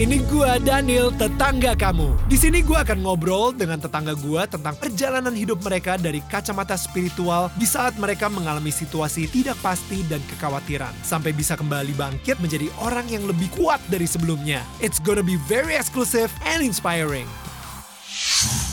[0.00, 2.16] Ini gua Daniel, tetangga kamu.
[2.24, 7.52] Di sini gua akan ngobrol dengan tetangga gua tentang perjalanan hidup mereka dari kacamata spiritual
[7.60, 13.12] di saat mereka mengalami situasi tidak pasti dan kekhawatiran sampai bisa kembali bangkit menjadi orang
[13.12, 14.64] yang lebih kuat dari sebelumnya.
[14.80, 17.28] It's gonna be very exclusive and inspiring.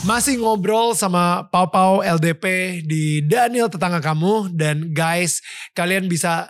[0.08, 5.44] Masih ngobrol sama Pau Pau LDP di Daniel tetangga kamu dan guys,
[5.76, 6.48] kalian bisa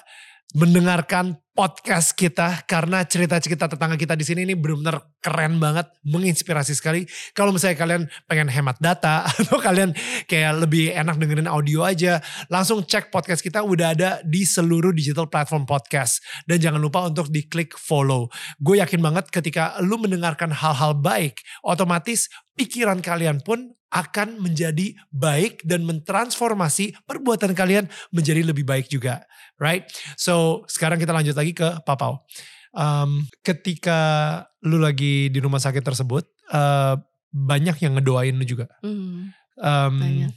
[0.56, 7.04] mendengarkan podcast kita karena cerita-cerita tetangga kita di sini ini benar-benar keren banget, menginspirasi sekali.
[7.34, 9.92] Kalau misalnya kalian pengen hemat data atau kalian
[10.24, 15.28] kayak lebih enak dengerin audio aja, langsung cek podcast kita udah ada di seluruh digital
[15.28, 16.24] platform podcast.
[16.48, 18.30] Dan jangan lupa untuk diklik follow.
[18.56, 25.64] Gue yakin banget ketika lu mendengarkan hal-hal baik, otomatis pikiran kalian pun akan menjadi baik
[25.64, 29.24] dan mentransformasi perbuatan kalian menjadi lebih baik juga,
[29.56, 29.88] right?
[30.14, 32.20] So sekarang kita lanjut lagi ke Papau.
[32.70, 33.98] Um, ketika
[34.60, 38.68] lu lagi di rumah sakit tersebut, uh, banyak yang ngedoain lu juga.
[38.84, 40.32] Hmm, Um, Banyak.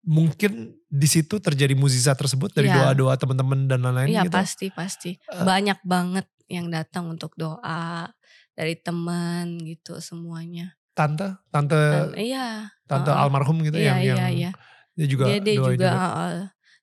[0.00, 2.96] Mungkin di situ terjadi mukjizat tersebut dari Iya.
[2.96, 4.32] doa-doa teman-teman dan lain-lain Iya gitu.
[4.32, 5.44] pasti pasti Eh.
[5.44, 8.08] banyak banget yang datang untuk doa
[8.56, 10.79] dari teman gitu semuanya.
[11.00, 11.80] Tante, tante,
[12.20, 12.68] iya.
[12.84, 13.20] tante heeh.
[13.24, 14.50] almarhum gitu Iya yang, iya yang iya.
[14.98, 16.34] dia juga Dia dia doain juga heeh,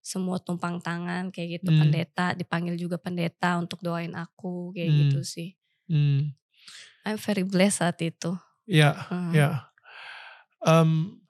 [0.01, 1.79] semua tumpang tangan kayak gitu Hmm.
[1.85, 4.99] pendeta dipanggil juga pendeta untuk doain aku kayak Hmm.
[5.05, 5.49] gitu sih.
[5.87, 6.19] Hmm,
[7.07, 8.35] I'm very blessed saat itu.
[8.67, 9.31] ya, Hmm.
[9.37, 9.49] ya.
[10.65, 11.21] Em,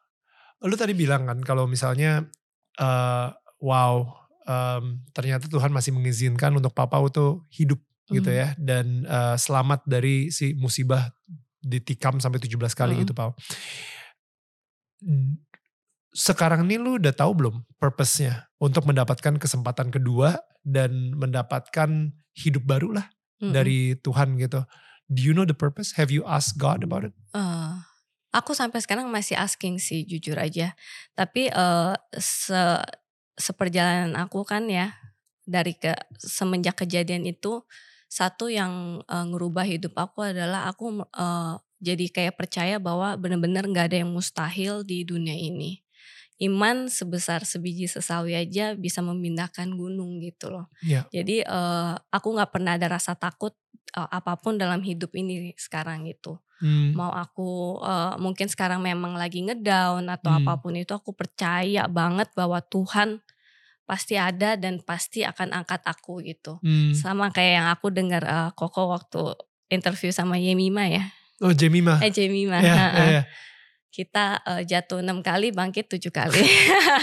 [0.64, 2.26] lu tadi bilang kan kalau misalnya
[2.80, 3.28] eh,
[3.62, 3.96] wow
[4.48, 8.40] em, ternyata Tuhan masih mengizinkan untuk Papa tuh hidup gitu Hmm.
[8.40, 11.12] ya dan eh, selamat dari si musibah
[11.68, 13.02] ditikam sampai 17 kali Mm.
[13.04, 13.36] gitu Pau.
[16.18, 22.98] Sekarang ini lu udah tahu belum purpose-nya untuk mendapatkan kesempatan kedua dan mendapatkan hidup baru
[22.98, 23.06] lah
[23.38, 23.54] Mm-mm.
[23.54, 24.66] dari Tuhan gitu.
[25.08, 25.94] Do you know the purpose?
[26.00, 27.14] Have you asked God about it?
[27.38, 27.74] Eh,
[28.34, 30.74] aku sampai sekarang masih asking sih jujur aja.
[31.14, 32.81] Tapi eh, se
[33.38, 34.97] seperjalanan aku kan ya
[35.46, 37.62] dari ke semenjak kejadian itu
[38.09, 43.86] satu yang eh, ngerubah hidup aku adalah aku eh, jadi kayak percaya bahwa benar-benar nggak
[43.94, 45.82] ada yang mustahil di dunia ini.
[46.38, 50.70] Iman sebesar sebiji sesawi aja bisa memindahkan gunung gitu loh.
[50.86, 51.10] Iya.
[51.10, 53.58] Jadi eh, aku nggak pernah ada rasa takut
[53.98, 56.90] eh, apa pun dalam hidup ini sekarang gitu Hmm.
[56.98, 60.42] mau aku eh, mungkin sekarang memang lagi ngedown atau Hmm.
[60.42, 63.22] apa pun itu aku percaya banget bahwa Tuhan
[63.86, 66.98] pasti ada dan pasti akan angkat aku gitu Hmm.
[66.98, 69.38] sama kayak yang aku dengar eh, Koko waktu
[69.70, 71.06] interview sama Yemima ya
[71.38, 72.02] Oh Jemima.
[72.02, 72.98] eh Jemima Ya, ha-ha.
[72.98, 73.24] ya, ya.
[73.94, 76.42] kita eh, jatuh enam kali bangkit tujuh kali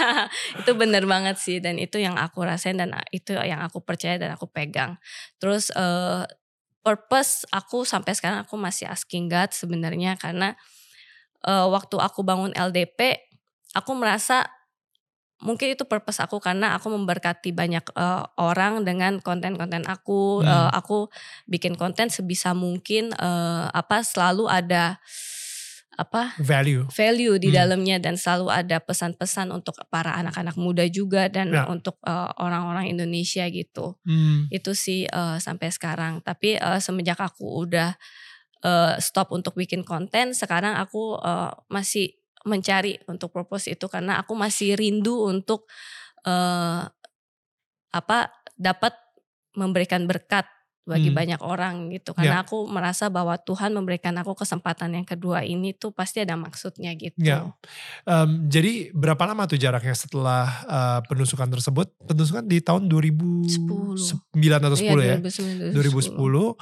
[0.62, 4.34] itu bener banget sih dan itu yang aku rasain dan itu yang aku percaya dan
[4.34, 4.98] aku pegang
[5.38, 6.22] terus eh,
[6.84, 10.54] purpose aku sampai sekarang aku masih asking God sebenarnya karena
[11.46, 13.18] eh, waktu aku bangun LDP
[13.74, 14.46] aku merasa
[15.44, 20.48] mungkin itu purpose aku karena aku memberkati banyak eh, orang dengan konten-konten aku Hmm.
[20.48, 21.12] Eh, aku
[21.46, 24.98] bikin konten sebisa mungkin eh, apa selalu ada
[25.94, 26.90] apa Value.
[26.90, 27.58] value di Hmm.
[27.62, 31.70] dalamnya dan selalu ada pesan-pesan untuk para anak-anak muda juga dan Ya.
[31.70, 32.02] untuk
[32.42, 34.50] orang-orang Indonesia gitu Hmm.
[34.50, 37.94] itu sih eh, sampai sekarang tapi eh, semenjak aku udah
[38.66, 44.36] eh, stop untuk bikin konten sekarang aku eh, masih mencari untuk purpose itu karena aku
[44.36, 45.66] masih rindu untuk
[46.24, 46.82] eh,
[47.94, 48.18] apa
[48.54, 48.94] dapat
[49.54, 50.46] memberikan berkat
[50.84, 51.16] bagi Hmm.
[51.16, 55.90] banyak orang gitu karena aku merasa bahwa Tuhan memberikan aku kesempatan yang kedua ini tuh
[55.90, 57.16] pasti ada maksudnya gitu.
[57.16, 57.56] Ya.
[58.04, 61.88] Em, jadi berapa lama tuh jaraknya setelah eh, penusukan tersebut?
[62.04, 63.96] Penusukan di tahun 2009
[64.60, 65.16] atau 10 ya?
[65.16, 65.72] 2010.
[65.72, 66.52] 2010.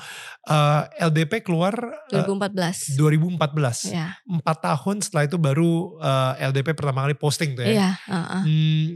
[0.46, 1.74] Eh, LDP keluar
[2.06, 2.94] eh, 2014.
[2.94, 3.90] 2014.
[3.90, 4.14] Ya.
[4.22, 7.70] Empat tahun setelah itu baru eh, LDP pertama kali posting tuh ya.
[7.74, 8.42] Iya, heeh.
[8.46, 8.86] Hmm,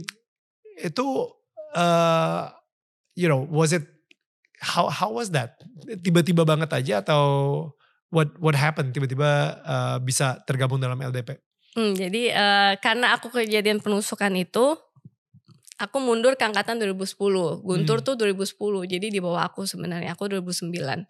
[0.87, 1.05] itu
[1.75, 2.41] eh
[3.17, 3.83] you know, was it
[4.59, 5.57] how how was that?
[6.01, 7.21] Tiba-tiba banget aja atau
[8.09, 9.29] what what happened tiba-tiba
[9.61, 11.37] eh, bisa tergabung dalam LDP?
[11.73, 14.73] Hmm, jadi eh, karena aku kejadian penusukan itu,
[15.77, 17.61] aku mundur ke angkatan 2010.
[17.61, 18.05] Guntur Hmm.
[18.05, 20.17] tuh 2010, jadi di bawah aku sebenarnya.
[20.17, 21.05] Aku 2009.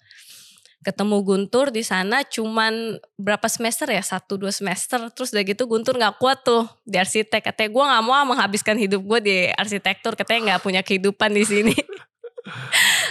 [0.77, 4.03] Ketemu Guntur di sana cuman berapa semester ya?
[4.03, 5.09] Satu dua semester.
[5.09, 7.47] Terus udah gitu Guntur nggak kuat tuh di arsitek.
[7.49, 10.13] Katanya gue nggak mau menghabiskan hidup gue di arsitektur.
[10.13, 11.73] Katanya nggak punya kehidupan di sini.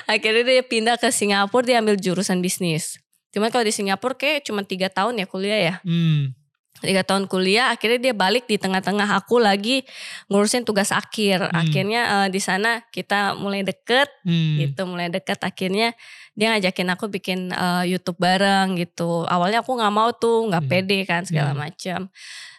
[0.06, 2.98] Akhirnya dia pindah ke Singapura, dia ambil jurusan bisnis.
[3.30, 5.74] Cuman kalau di Singapura kayak cuma tiga tahun ya kuliah ya.
[5.82, 6.32] Hmm.
[6.76, 9.88] tiga tahun kuliah akhirnya dia balik di tengah-tengah aku lagi
[10.28, 11.56] ngurusin tugas akhir Hmm.
[11.56, 14.60] akhirnya eh, di sana kita mulai deket Hmm.
[14.60, 15.96] gitu mulai deket akhirnya
[16.36, 20.70] dia ngajakin aku bikin eh, YouTube bareng gitu awalnya aku nggak mau tuh nggak Hmm.
[20.70, 21.64] pede kan segala Hmm.
[21.64, 22.00] macam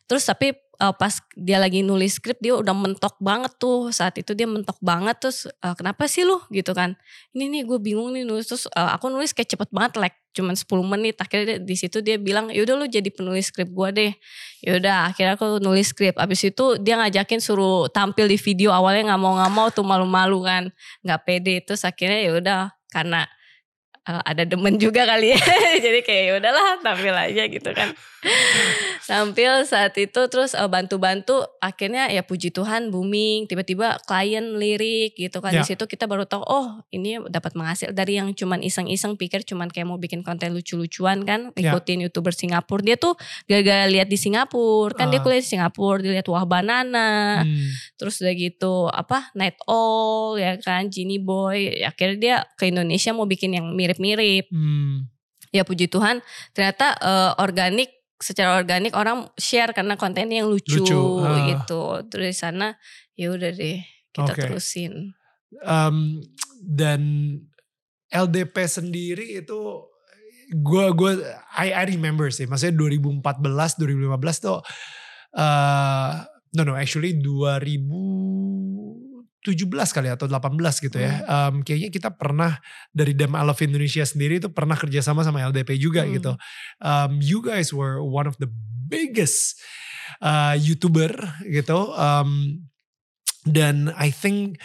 [0.10, 3.90] terus tapi eh, pas dia lagi nulis skrip dia udah mentok banget tuh.
[3.90, 6.38] Saat itu dia mentok banget terus eh, kenapa sih lu?
[6.54, 6.94] Gitu kan.
[7.34, 8.50] Ini nih gue bingung nih nulis.
[8.50, 11.16] Terus eh, aku nulis kayak cepet banget like cuman 10 menit.
[11.18, 14.12] Akhirnya di situ dia bilang yaudah lu jadi penulis skrip gue deh.
[14.66, 16.16] Yaudah akhirnya aku nulis skrip.
[16.22, 20.46] Abis itu dia ngajakin suruh tampil di video awalnya nggak mau nggak mau tuh malu-malu
[20.46, 20.64] kan.
[21.02, 21.56] Nggak pede.
[21.66, 22.62] Terus akhirnya yaudah
[22.94, 23.26] karena
[24.06, 25.42] eh, ada demen juga kali ya.
[25.86, 27.98] Jadi kayak ya udahlah tampil aja gitu kan
[29.06, 35.40] tampil saat itu terus eh, bantu-bantu akhirnya ya puji Tuhan booming tiba-tiba klien lirik gitu
[35.40, 35.64] kan Ya.
[35.64, 39.72] di situ kita baru tahu oh ini dapat menghasil dari yang cuman iseng-iseng pikir cuman
[39.72, 41.72] kayak mau bikin konten lucu-lucuan kan Ya.
[41.72, 43.16] ikutin youtuber Singapura dia tuh
[43.46, 45.24] gara-gara lihat di Singapura kan dia Ah.
[45.24, 47.70] kuliah di Singapura dilihat wah banana Hmm.
[47.96, 53.26] terus udah gitu apa Night Owl ya kan Genie Boy akhirnya dia ke Indonesia mau
[53.26, 55.08] bikin yang mirip-mirip Hmm.
[55.50, 56.20] ya puji Tuhan
[56.52, 61.46] ternyata eh, organik secara organik orang share karena kontennya yang lucu, Lucu, ah.
[61.46, 62.68] gitu terus di sana
[63.14, 63.82] ya udah deh
[64.14, 64.42] kita Oke.
[64.46, 65.14] terusin
[65.64, 66.20] Um,
[66.60, 67.00] dan
[68.12, 69.88] LDP sendiri itu
[70.52, 71.12] gue gue
[71.56, 73.24] I, I remember sih maksudnya 2014
[73.80, 74.60] 2015 tuh
[75.40, 76.12] uh,
[76.52, 77.16] no no actually
[79.48, 82.60] 2017 kali atau 18 gitu ya Um, kayaknya kita pernah
[82.92, 86.14] dari Dem I Love Indonesia sendiri itu pernah kerjasama sama LDP juga Hmm.
[86.14, 86.32] gitu
[86.80, 88.48] um, you guys were one of the
[88.88, 89.60] biggest
[90.20, 91.12] uh, youtuber
[91.48, 92.60] gitu um,
[93.44, 94.60] dan I think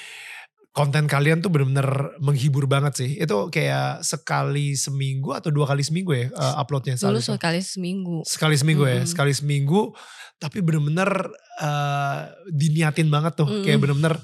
[0.72, 3.10] konten kalian tuh bener-bener menghibur banget sih.
[3.20, 6.96] Itu kayak sekali seminggu atau dua kali seminggu ya uh, uploadnya.
[6.96, 9.10] dulu sekali seminggu Sekali seminggu ya, Mm-mm.
[9.10, 9.92] sekali seminggu.
[10.40, 11.12] Tapi bener-bener
[11.60, 13.48] uh, diniatin banget tuh.
[13.62, 14.16] Kayak bener-bener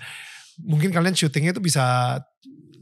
[0.58, 2.18] mungkin kalian syutingnya tuh bisa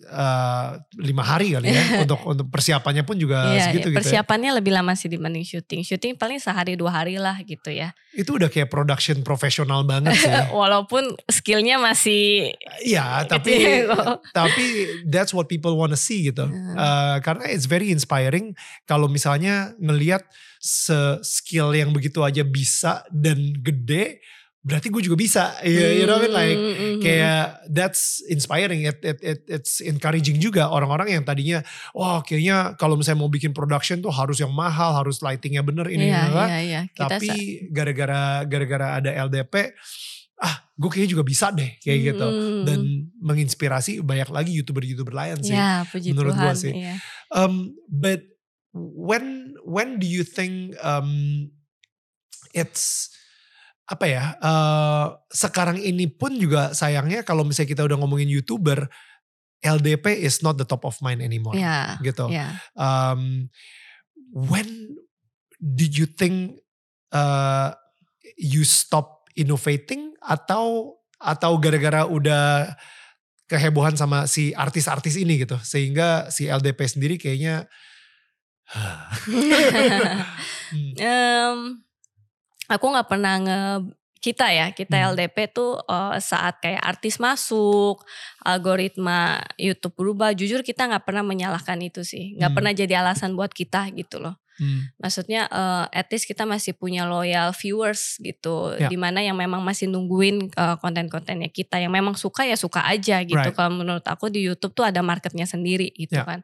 [0.08, 1.82] uh, lima hari kali ya.
[2.06, 3.96] untuk untuk persiapannya pun juga Iya, segitu iya, gitu ya.
[4.00, 8.40] persiapannya lebih lama sih dibanding syuting syuting paling sehari dua hari lah gitu ya Itu
[8.40, 10.30] udah kayak production profesional banget sih.
[10.60, 13.84] walaupun skillnya masih Iya, tapi
[14.32, 14.64] tapi
[15.04, 16.46] that's what people wanna see gitu.
[16.48, 16.74] Hmm.
[16.76, 18.56] Uh, karena it's very inspiring
[18.88, 20.24] kalau misalnya ngelihat
[20.56, 24.18] se skill yang begitu aja bisa dan gede,
[24.66, 25.54] berarti gue juga bisa.
[25.62, 26.34] You, you know what I mean?
[26.34, 26.98] Like Mm, mm, mm.
[27.06, 28.90] kayak that's inspiring.
[28.90, 31.62] It, it, it, it's encouraging juga orang-orang yang tadinya,
[31.94, 36.10] wah kayaknya kalau misalnya mau bikin production tuh harus yang mahal, harus lightingnya bener ini
[36.10, 36.80] iya, iya.
[36.90, 39.70] Kita Tapi gara-gara gara-gara ada LDP,
[40.42, 42.78] ah gue kayaknya juga bisa deh kayak gitu Mm, dan
[43.22, 45.54] menginspirasi banyak lagi youtuber-youtuber lain sih.
[45.54, 46.74] ya puji menurut gua sih.
[46.74, 46.98] iya.
[47.30, 48.20] Um, but
[48.74, 51.48] when when do you think um,
[52.52, 53.08] it's
[53.86, 54.24] apa ya?
[54.42, 58.90] uh, sekarang ini pun juga sayangnya kalau misalnya kita udah ngomongin youtuber,
[59.62, 61.54] LDP is not the top of mind anymore.
[61.54, 62.26] Iya, Gitu.
[62.28, 62.58] iya.
[62.74, 63.46] Um,
[64.30, 64.98] when
[65.56, 66.58] did you think
[67.10, 67.72] uh,
[68.36, 72.74] you stop innovating atau atau gara-gara udah
[73.46, 77.64] kehebohan sama si artis-artis ini gitu sehingga si LDP sendiri kayaknya
[80.66, 81.58] Hmm, Em,
[82.66, 83.60] aku nggak pernah nge
[84.16, 85.14] kita ya kita Hmm.
[85.14, 88.02] LDP tuh eh, saat kayak artis masuk
[88.42, 92.56] algoritma YouTube berubah jujur kita nggak pernah menyalahkan itu sih nggak Hmm.
[92.58, 97.06] pernah jadi alasan buat kita gitu loh hmm, maksudnya eh, at least kita masih punya
[97.06, 98.88] loyal viewers gitu Ya.
[98.90, 103.22] di mana yang memang masih nungguin eh, konten-kontennya kita yang memang suka ya suka aja
[103.22, 103.54] gitu Right.
[103.54, 106.26] kalau menurut aku di YouTube tuh ada marketnya sendiri gitu Ya.
[106.26, 106.40] kan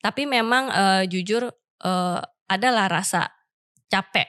[0.00, 1.50] tapi memang eh, jujur
[1.84, 3.28] eh, adalah rasa
[3.88, 4.28] capek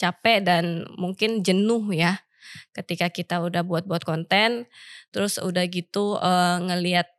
[0.00, 2.24] capek dan mungkin jenuh ya
[2.72, 4.64] ketika kita udah buat-buat konten.
[5.12, 7.12] Terus udah gitu eh, ngelihat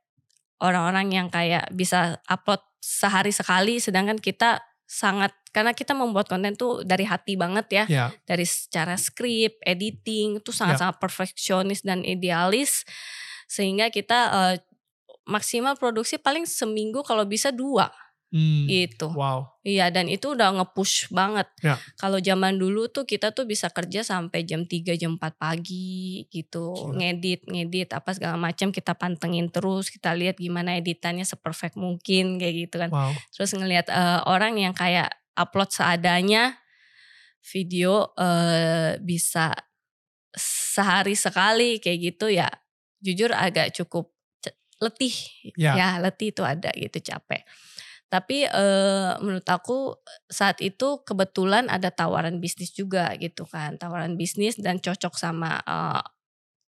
[0.58, 6.82] orang-orang yang kayak bisa upload sehari sekali sedangkan kita sangat karena kita membuat konten tuh
[6.82, 7.86] dari hati banget ya.
[7.88, 8.06] Ya.
[8.26, 12.88] Dari secara skrip, editing itu sangat-sangat perfeksionis dan idealis.
[13.46, 14.56] Sehingga kita eh,
[15.30, 17.94] maksimal produksi paling seminggu kalau bisa dua
[18.32, 19.12] hmm, gitu.
[19.14, 21.46] wow Iya dan itu udah nge-push banget.
[21.62, 21.78] Ya.
[21.94, 26.74] Kalau zaman dulu tuh kita tuh bisa kerja sampai jam 3 jam 4 pagi gitu.
[26.74, 26.98] Gila.
[26.98, 32.56] Ngedit, ngedit apa segala macam kita pantengin terus, kita lihat gimana editannya seperfect mungkin kayak
[32.58, 32.90] gitu kan.
[32.90, 36.58] wow Terus ngelihat eh, orang yang kayak upload seadanya
[37.46, 39.54] video eh, bisa
[40.34, 42.50] sehari sekali kayak gitu ya.
[42.98, 44.10] Jujur agak cukup
[44.82, 45.14] letih
[45.54, 45.78] Ya.
[45.78, 47.46] ya letih itu ada gitu capek.
[48.12, 49.96] Tapi uh, menurut aku
[50.27, 56.03] saat itu kebetulan ada tawaran bisnis juga gitu kan, tawaran bisnis dan cocok sama uh,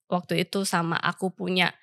[0.07, 1.75] waktu itu sama aku punya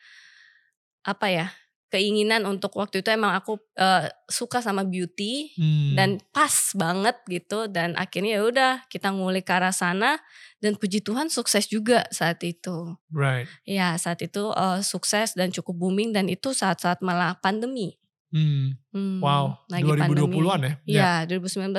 [1.03, 1.47] apa ya
[1.89, 5.97] keinginan untuk waktu itu emang aku uh, suka sama beauty hmm.
[5.97, 10.21] dan pas banget gitu dan akhirnya ya udah kita ngulik ke arah sana
[10.61, 12.95] dan puji Tuhan sukses juga saat itu.
[13.09, 13.49] Right.
[13.65, 17.98] Ya saat itu uh, sukses dan cukup booming dan itu saat-saat malah pandemi.
[18.29, 18.77] Hmm.
[18.93, 19.57] hmm wow.
[19.69, 20.74] Lagi 2020-an ya?
[20.86, 21.39] Iya, yeah.
[21.39, 21.74] 2019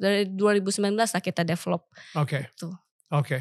[0.00, 1.90] dari 2019 lah kita develop.
[2.16, 2.26] Oke.
[2.26, 2.42] Okay.
[2.54, 2.68] Gitu.
[3.10, 3.26] Oke.
[3.26, 3.40] Okay.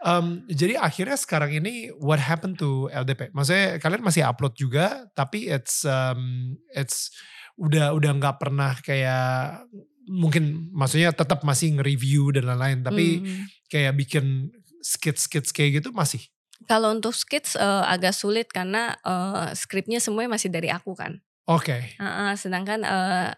[0.00, 3.34] Um, jadi akhirnya sekarang ini what happened to LDP?
[3.36, 7.12] Maksudnya kalian masih upload juga, tapi it's um, it's
[7.60, 9.66] udah udah nggak pernah kayak
[10.08, 13.44] mungkin maksudnya tetap masih nge-review dan lain-lain, tapi hmm.
[13.68, 14.48] kayak bikin
[14.80, 16.24] skits-skits kayak gitu masih.
[16.64, 21.20] Kalau untuk skits uh, agak sulit karena uh, skripnya semuanya masih dari aku kan.
[21.48, 21.72] Oke.
[21.72, 21.82] Okay.
[21.96, 23.30] Uh, uh, sedangkan uh,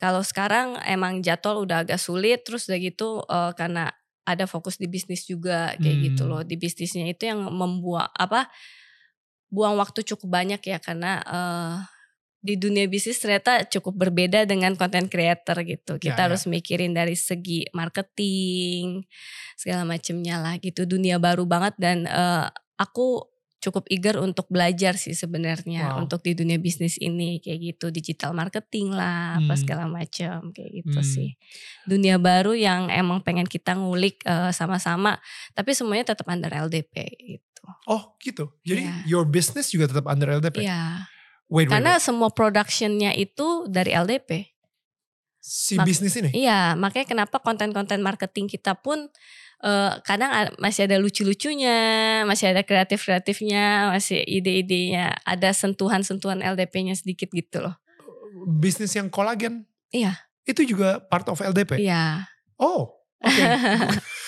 [0.00, 3.92] kalau sekarang emang jadwal udah agak sulit, terus udah gitu uh, karena
[4.24, 6.04] ada fokus di bisnis juga kayak hmm.
[6.12, 6.40] gitu loh.
[6.40, 8.48] Di bisnisnya itu yang membuat apa
[9.50, 11.76] buang waktu cukup banyak ya karena uh,
[12.40, 16.00] di dunia bisnis ternyata cukup berbeda dengan content creator gitu.
[16.00, 16.56] Ya, Kita ya, harus ya.
[16.56, 19.04] mikirin dari segi marketing
[19.60, 20.88] segala macemnya lah gitu.
[20.88, 22.48] Dunia baru banget dan uh,
[22.80, 23.28] aku
[23.60, 26.00] cukup eager untuk belajar sih sebenarnya wow.
[26.00, 29.46] untuk di dunia bisnis ini kayak gitu digital marketing lah hmm.
[29.46, 31.06] apa segala macam kayak gitu hmm.
[31.06, 31.36] sih
[31.84, 35.12] dunia baru yang emang pengen kita ngulik sama eh, sama-sama
[35.52, 39.04] tapi semuanya tetap under LDP gitu oh gitu jadi yeah.
[39.04, 40.92] your business juga tetap under LDP ya yeah.
[41.52, 42.04] wait, karena wait.
[42.04, 44.56] semua productionnya itu dari LDP
[45.40, 49.12] si Mak bisnis ini iya makanya kenapa konten-konten marketing kita pun
[49.64, 57.64] uh, kadang masih ada lucu-lucunya, masih ada kreatif-kreatifnya, masih ide-idenya, ada sentuhan-sentuhan LDP-nya sedikit gitu
[57.64, 57.76] loh.
[58.48, 59.68] Bisnis yang kolagen?
[59.92, 60.16] Iya.
[60.48, 61.78] Itu juga part of LDP?
[61.84, 62.24] Iya.
[62.56, 63.28] Oh, oke.
[63.30, 63.48] Okay.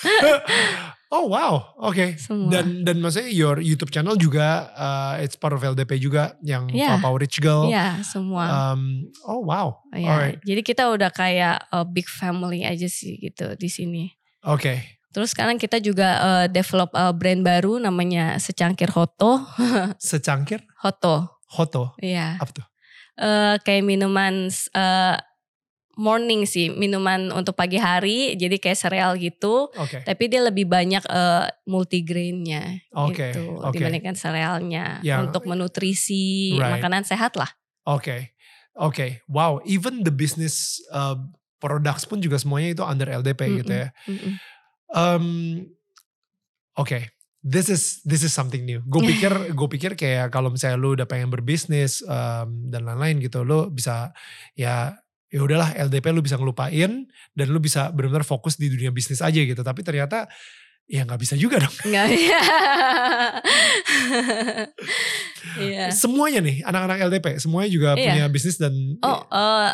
[1.15, 1.93] oh wow, oke.
[1.93, 2.09] Okay.
[2.49, 6.97] Dan dan maksudnya your YouTube channel juga uh, it's part of LDP juga yang yeah.
[6.97, 7.69] Papa Rich Girl.
[7.69, 8.73] Iya, yeah, semua.
[8.73, 9.81] Um, oh wow.
[9.93, 10.09] Yeah.
[10.09, 10.37] Alright.
[10.45, 14.03] Jadi kita udah kayak a big family aja sih gitu di sini.
[14.43, 14.59] Oke.
[14.59, 14.77] Okay.
[15.13, 19.45] Terus sekarang kita juga uh, develop uh, brand baru namanya Secangkir Hoto.
[20.01, 20.65] Secangkir?
[20.81, 21.39] Hoto.
[21.53, 21.93] Hoto.
[22.01, 22.41] Iya.
[22.41, 22.65] Apa tuh?
[23.13, 25.15] Uh, kayak minuman uh,
[25.93, 29.69] morning sih, minuman untuk pagi hari, jadi kayak sereal gitu.
[29.77, 30.01] Okay.
[30.01, 33.29] Tapi dia lebih banyak uh, multigrainnya okay.
[33.29, 33.77] gitu okay.
[33.77, 35.21] dibandingkan serealnya yeah.
[35.21, 36.81] untuk menutrisi right.
[36.81, 37.53] makanan sehat lah.
[37.85, 38.21] Oke, okay.
[38.73, 39.09] oke, okay.
[39.29, 39.61] wow.
[39.69, 41.19] Even the business uh,
[41.61, 43.59] products pun juga semuanya itu under LDP mm -mm.
[43.61, 43.87] gitu ya.
[44.09, 44.33] Mm -mm.
[44.93, 45.25] Um,
[46.73, 47.03] Oke, okay.
[47.41, 48.81] this is this is something new.
[48.85, 53.45] Gue pikir gue pikir kayak kalau misalnya lu udah pengen berbisnis um, dan lain-lain gitu,
[53.45, 54.13] lu bisa
[54.57, 54.97] ya
[55.33, 59.37] ya udahlah LDP lu bisa ngelupain dan lu bisa benar-benar fokus di dunia bisnis aja
[59.37, 59.61] gitu.
[59.65, 60.29] Tapi ternyata
[60.89, 61.75] ya nggak bisa juga dong.
[61.89, 62.41] Nggak ya.
[65.61, 65.89] yeah.
[65.89, 68.13] Semuanya nih anak-anak LDP semuanya juga yeah.
[68.13, 68.73] punya bisnis dan.
[69.01, 69.73] Oh, uh,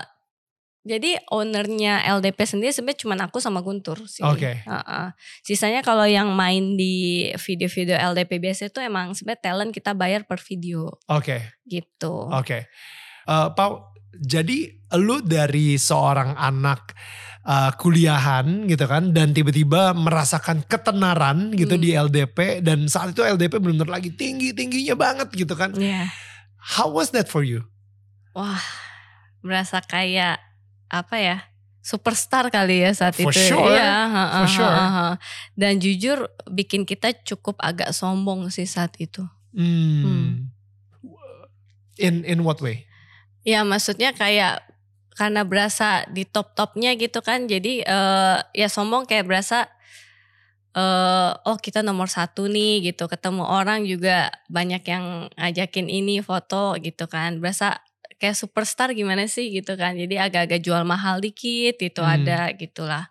[0.88, 4.24] jadi ownernya LDP sendiri sebenarnya cuma aku sama Guntur sih.
[4.24, 4.64] Oke.
[4.64, 4.70] Okay.
[4.70, 5.08] Uh -uh.
[5.44, 10.40] Sisanya kalau yang main di video-video LDP biasa itu emang sebenarnya talent kita bayar per
[10.40, 10.88] video.
[11.12, 11.36] Oke.
[11.36, 11.42] Okay.
[11.68, 12.14] Gitu.
[12.32, 12.32] Oke.
[12.48, 12.62] Okay.
[13.28, 16.96] Uh, Pau, jadi lu dari seorang anak
[17.46, 21.84] uh, kuliahan gitu kan dan tiba-tiba merasakan ketenaran gitu hmm.
[21.84, 25.76] di LDP dan saat itu LDP benar-benar lagi tinggi-tingginya banget gitu kan.
[25.78, 26.08] Iya.
[26.08, 26.08] Yeah.
[26.60, 27.68] How was that for you?
[28.32, 28.64] Wah,
[29.44, 30.49] merasa kayak
[30.90, 31.38] apa ya
[31.80, 33.74] superstar kali ya saat For itu sure.
[33.74, 34.10] ya
[34.44, 34.76] For sure.
[35.56, 39.24] dan jujur bikin kita cukup agak sombong sih saat itu
[39.56, 40.04] hmm.
[40.04, 40.32] Hmm.
[41.98, 42.86] in in what way
[43.48, 44.62] ya maksudnya kayak
[45.16, 49.68] karena berasa di top topnya gitu kan jadi uh, ya sombong kayak berasa
[50.80, 56.80] uh, oh kita nomor satu nih gitu ketemu orang juga banyak yang ngajakin ini foto
[56.80, 57.84] gitu kan berasa
[58.20, 59.96] kayak superstar gimana sih gitu kan.
[59.96, 62.16] Jadi agak-agak jual mahal dikit gitu hmm.
[62.20, 63.08] ada gitulah.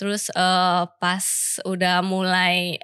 [0.00, 1.24] Terus uh, pas
[1.68, 2.80] udah mulai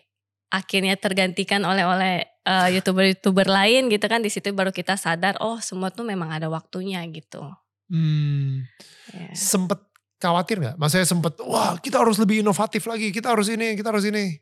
[0.53, 5.57] akhirnya tergantikan oleh oleh uh, youtuber-youtuber lain gitu kan di situ baru kita sadar oh
[5.65, 7.41] semua tuh memang ada waktunya gitu.
[7.89, 8.69] Hmm.
[9.13, 9.33] Yeah.
[9.33, 9.81] Sempet
[10.21, 10.77] khawatir nggak?
[10.77, 14.39] Maksudnya sempet wah kita harus lebih inovatif lagi, kita harus ini, kita harus ini.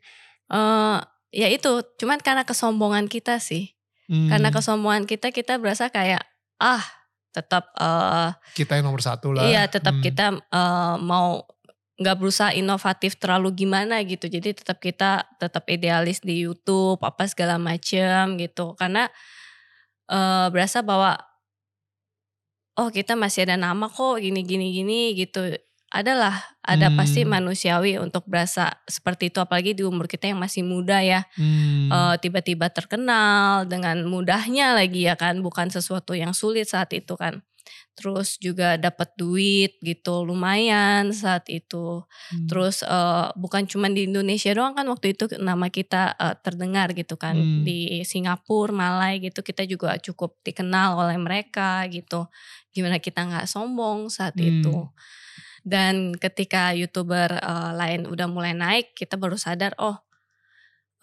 [0.51, 0.99] Uh,
[1.31, 3.75] ya itu, cuman karena kesombongan kita sih.
[4.11, 4.27] Hmm.
[4.27, 6.30] Karena kesombongan kita kita berasa kayak
[6.61, 6.85] ah
[7.33, 9.47] tetap uh, kita yang nomor satu lah.
[9.49, 10.03] Iya tetap hmm.
[10.03, 11.47] kita uh, mau
[11.97, 14.29] nggak berusaha inovatif terlalu gimana gitu.
[14.29, 18.77] Jadi tetap kita tetap idealis di YouTube apa segala macam gitu.
[18.77, 19.09] Karena
[20.11, 21.17] uh, berasa bahwa
[22.77, 25.55] oh kita masih ada nama kok gini gini gini gitu
[25.91, 26.95] adalah ada hmm.
[26.95, 31.91] pasti manusiawi untuk berasa seperti itu apalagi di umur kita yang masih muda ya hmm.
[31.91, 37.43] uh, tiba-tiba terkenal dengan mudahnya lagi ya kan bukan sesuatu yang sulit saat itu kan
[37.91, 42.47] terus juga dapat duit gitu lumayan saat itu hmm.
[42.47, 47.19] terus uh, bukan cuma di Indonesia doang kan waktu itu nama kita uh, terdengar gitu
[47.19, 47.67] kan hmm.
[47.67, 52.31] di Singapura Malai gitu kita juga cukup dikenal oleh mereka gitu
[52.71, 54.47] gimana kita nggak sombong saat hmm.
[54.47, 54.75] itu
[55.61, 60.01] dan ketika youtuber uh, lain udah mulai naik kita baru sadar oh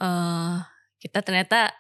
[0.03, 0.63] uh,
[0.99, 1.71] kita ternyata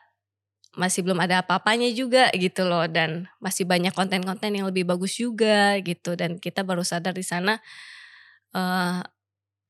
[0.79, 2.87] masih belum ada apa-apanya juga gitu loh.
[2.87, 6.15] Dan masih banyak konten-konten yang lebih bagus juga gitu.
[6.15, 7.59] Dan kita baru sadar di sana
[8.55, 9.03] uh,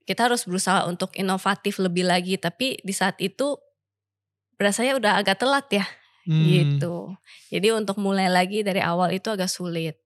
[0.05, 2.37] kita harus berusaha untuk inovatif lebih lagi.
[2.37, 3.57] Tapi di saat itu
[4.61, 5.87] berasanya udah agak telat ya
[6.29, 6.45] hmm.
[6.45, 7.17] gitu.
[7.49, 9.97] Jadi untuk mulai lagi dari awal itu agak sulit.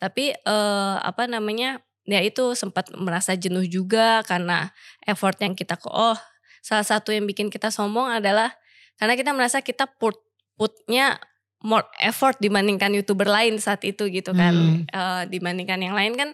[0.00, 4.70] Tapi uh, apa namanya ya itu sempat merasa jenuh juga karena
[5.04, 6.16] effort yang kita oh
[6.62, 8.54] salah satu yang bikin kita sombong adalah
[8.98, 10.16] karena kita merasa kita put
[10.56, 11.18] putnya
[11.60, 14.78] more effort dibandingkan youtuber lain saat itu gitu kan hmm.
[14.94, 16.30] uh, dibandingkan yang lain kan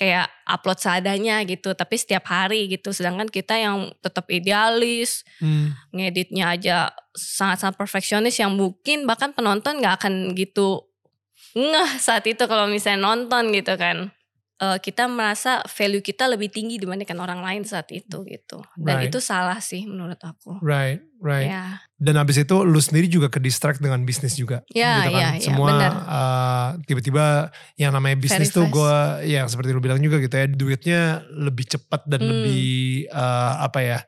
[0.00, 5.76] kayak upload seadanya gitu tapi setiap hari gitu sedangkan kita yang tetap idealis hmm.
[5.92, 6.76] ngeditnya aja
[7.12, 10.88] sangat-sangat perfeksionis yang mungkin bahkan penonton nggak akan gitu
[11.52, 14.08] ngeh saat itu kalau misalnya nonton gitu kan
[14.60, 18.60] uh, kita merasa value kita lebih tinggi dibandingkan orang lain saat itu gitu.
[18.76, 19.08] Dan right.
[19.08, 20.60] itu salah sih menurut aku.
[20.60, 21.48] Right, right.
[21.48, 21.80] Yeah.
[22.00, 24.64] Dan abis itu lu sendiri juga ke distract dengan bisnis juga.
[24.72, 25.20] Ya, gitu kan.
[25.20, 28.96] yeah, Semua yeah, uh, tiba-tiba yang namanya bisnis tuh gue
[29.28, 32.30] yang seperti lu bilang juga gitu ya, duitnya lebih cepat dan hmm.
[32.30, 32.64] lebih
[33.12, 33.98] uh, apa ya,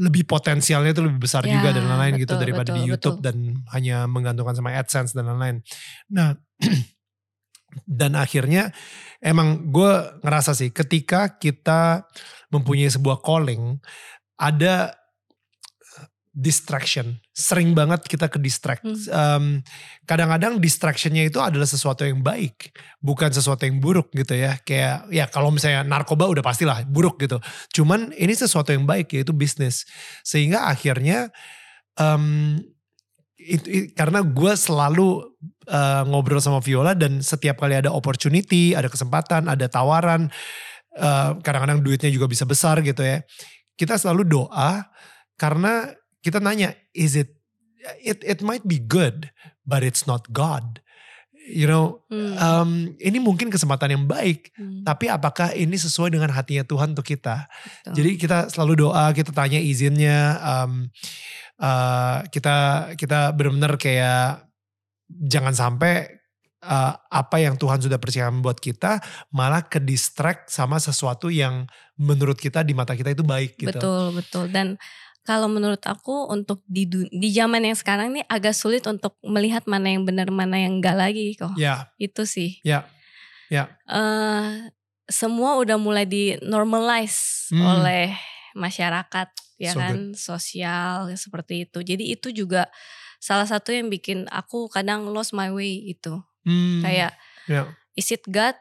[0.00, 3.26] lebih potensialnya itu lebih besar yeah, juga dan lain-lain gitu daripada betul, di YouTube betul.
[3.28, 3.36] dan
[3.76, 5.60] hanya menggantungkan sama AdSense dan lain-lain.
[6.08, 6.32] Nah,
[7.82, 8.70] dan akhirnya
[9.18, 12.06] emang gue ngerasa sih ketika kita
[12.54, 13.82] mempunyai sebuah calling
[14.38, 14.94] ada
[16.34, 17.22] distraction.
[17.30, 18.82] Sering banget kita ke distract.
[18.82, 18.98] Hmm.
[19.14, 19.44] um,
[20.02, 24.58] kadang-kadang distractionnya itu adalah sesuatu yang baik bukan sesuatu yang buruk gitu ya.
[24.66, 27.38] Kayak ya kalau misalnya narkoba udah pastilah buruk gitu.
[27.70, 29.86] Cuman ini sesuatu yang baik yaitu bisnis.
[30.26, 31.30] Sehingga akhirnya
[31.94, 32.58] um,
[33.44, 35.36] itu, itu karena gue selalu
[35.68, 40.32] uh, ngobrol sama Viola dan setiap kali ada opportunity, ada kesempatan, ada tawaran,
[40.94, 43.20] kadang kadang-kadang duitnya juga bisa besar gitu ya.
[43.74, 44.86] Kita selalu doa
[45.34, 45.90] karena
[46.22, 47.34] kita nanya, is it
[48.00, 49.28] it it might be good,
[49.66, 50.83] but it's not God.
[51.44, 52.40] You know, hmm.
[52.40, 54.80] um, ini mungkin kesempatan yang baik, hmm.
[54.80, 57.44] tapi apakah ini sesuai dengan hatinya Tuhan untuk kita?
[57.52, 57.92] Betul.
[58.00, 60.40] Jadi kita selalu doa, kita tanya izinnya.
[60.40, 60.88] Um,
[61.60, 64.48] uh, kita kita benar-benar kayak
[65.28, 66.24] jangan sampai
[66.64, 71.68] uh, apa yang Tuhan sudah persiapkan buat kita malah ke distract sama sesuatu yang
[72.00, 73.76] menurut kita di mata kita itu baik gitu.
[73.76, 74.44] Betul, betul.
[74.50, 74.80] Dan
[75.24, 79.88] kalau menurut aku untuk di di zaman yang sekarang nih agak sulit untuk melihat mana
[79.88, 81.56] yang benar mana yang enggak lagi kok.
[81.56, 81.88] Ya.
[81.96, 82.60] Itu sih.
[82.60, 82.84] Ya.
[83.48, 83.72] Ya.
[83.88, 84.68] Uh,
[85.08, 87.60] semua udah mulai di normalize hmm.
[87.60, 88.16] oleh
[88.56, 89.28] masyarakat
[89.60, 90.16] ya so kan good.
[90.16, 92.72] sosial seperti itu jadi itu juga
[93.20, 96.80] salah satu yang bikin aku kadang lost my way itu hmm.
[96.80, 97.12] kayak
[97.48, 97.68] yeah.
[97.96, 98.56] is it God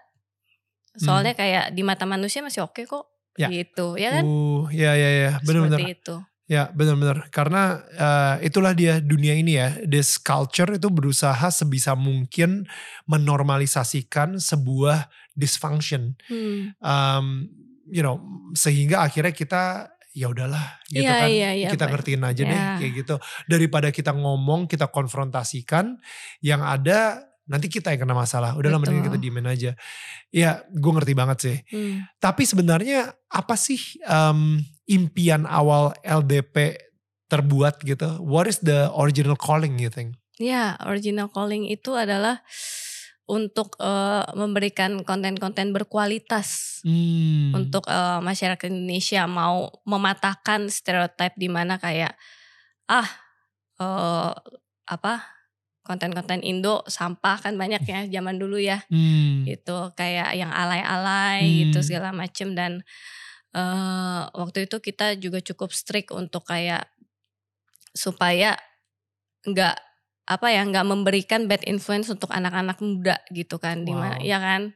[1.00, 1.42] soalnya hmm.
[1.42, 3.50] kayak di mata manusia masih oke okay kok ya.
[3.50, 9.00] gitu ya kan uh, ya ya ya benar-benar itu Ya benar-benar karena uh, itulah dia
[9.00, 9.80] dunia ini ya.
[9.88, 12.68] This culture itu berusaha sebisa mungkin
[13.08, 15.08] menormalisasikan sebuah
[15.40, 16.76] dysfunction, hmm.
[16.84, 17.48] um,
[17.88, 18.20] you know,
[18.54, 19.64] sehingga akhirnya kita
[20.14, 21.30] ya udahlah gitu yeah, kan.
[21.34, 22.52] yeah, yeah, kita ngertiin aja yeah.
[22.52, 23.16] deh kayak gitu.
[23.50, 25.98] Daripada kita ngomong kita konfrontasikan
[26.44, 28.56] yang ada nanti kita yang kena masalah.
[28.56, 29.72] Udahlah mending kita diemin aja.
[30.30, 31.58] Ya gue ngerti banget sih.
[31.74, 32.06] Hmm.
[32.22, 36.80] tapi sebenarnya apa sih um, impian awal LDP
[37.32, 42.44] terbuat gitu what is the original calling you think ya yeah, original calling itu adalah
[43.24, 47.56] untuk uh, memberikan konten-konten berkualitas hmm.
[47.56, 52.20] untuk uh, masyarakat Indonesia mau mematahkan stereotip di mana kayak
[52.92, 53.08] ah
[53.80, 54.36] uh,
[54.84, 55.24] apa
[55.88, 59.48] konten-konten Indo sampah kan banyak ya zaman dulu ya hmm.
[59.48, 61.56] gitu kayak yang alay-alay hmm.
[61.68, 62.84] gitu segala macem dan
[63.54, 66.90] uh, waktu itu kita juga cukup strict untuk kayak
[67.94, 68.58] supaya
[69.46, 69.78] nggak
[70.24, 73.88] apa ya nggak memberikan bad influence untuk anak-anak muda gitu kan wow.
[73.88, 74.72] di mana ya kan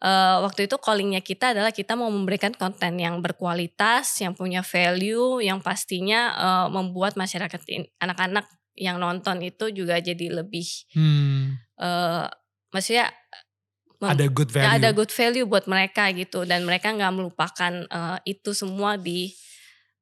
[0.00, 5.42] uh, waktu itu callingnya kita adalah kita mau memberikan konten yang berkualitas yang punya value
[5.42, 7.60] yang pastinya uh, membuat masyarakat
[7.98, 8.46] anak-anak
[8.78, 11.58] yang nonton itu juga jadi lebih hmm.
[11.82, 12.30] uh,
[12.70, 13.10] maksudnya
[14.02, 14.66] ada good value.
[14.68, 19.32] ya ada good value buat mereka gitu dan mereka nggak melupakan eh, itu semua di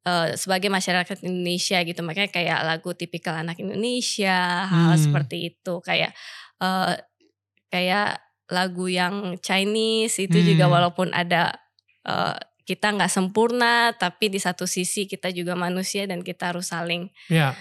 [0.03, 5.03] eh, sebagai masyarakat Indonesia gitu makanya kayak lagu tipikal anak Indonesia hal Hmm.
[5.03, 6.11] seperti itu kayak
[6.59, 6.95] eh,
[7.71, 8.19] kayak
[8.53, 10.75] lagu yang Chinese itu juga Hmm.
[10.75, 11.55] walaupun ada
[12.05, 17.09] eh, kita nggak sempurna tapi di satu sisi kita juga manusia dan kita harus saling
[17.29, 17.57] Ya,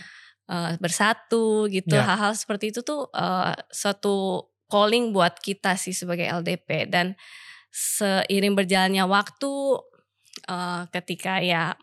[0.52, 2.04] eh, bersatu gitu Ya.
[2.08, 7.16] hal-hal seperti itu tuh eh, suatu calling buat kita sih sebagai LDP dan
[7.74, 9.54] seiring berjalannya waktu
[10.50, 11.74] eh, ketika ya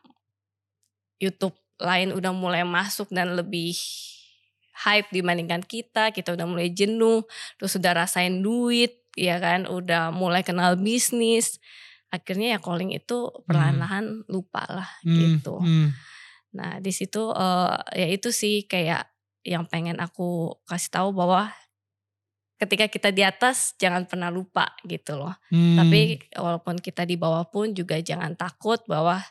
[1.21, 3.77] YouTube lain udah mulai masuk dan lebih
[4.85, 7.25] hype dibandingkan kita kita udah mulai jenuh
[7.61, 11.61] terus udah rasain duit ya kan udah mulai kenal bisnis
[12.11, 15.91] akhirnya ya calling itu perlahan-lahan lupa lah hmm, gitu hmm.
[16.51, 19.07] Nah, di situ eh, ya itu sih kayak
[19.47, 21.49] yang pengen aku kasih tahu bahwa
[22.61, 25.33] ketika kita di atas jangan pernah lupa gitu loh.
[25.49, 25.81] Hmm.
[25.81, 29.25] Tapi walaupun kita di bawah pun juga jangan takut bahwa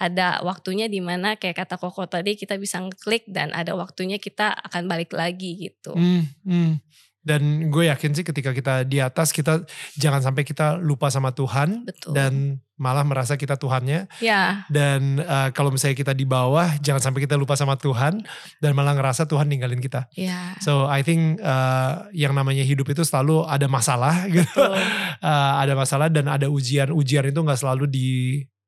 [0.00, 4.50] ada waktunya di mana kayak kata Koko tadi kita bisa ngeklik dan ada waktunya kita
[4.50, 5.92] akan balik lagi gitu.
[5.94, 6.80] Hmm, hmm.
[7.22, 9.62] Dan gue yakin sih ketika kita di atas kita
[9.94, 12.12] jangan sampai kita lupa sama Tuhan Betul.
[12.12, 12.32] dan
[12.74, 14.10] malah merasa kita Tuhannya.
[14.18, 18.26] ya, Dan eh, kalau misalnya kita di bawah jangan sampai kita lupa sama Tuhan
[18.58, 20.10] dan malah ngerasa Tuhan ninggalin kita.
[20.12, 20.58] ya.
[20.58, 24.42] So I think eh, yang namanya hidup itu selalu ada masalah gitu.
[24.42, 24.74] Betul.
[25.22, 26.90] Eh, ada masalah dan ada ujian.
[26.90, 28.08] Ujian itu nggak selalu di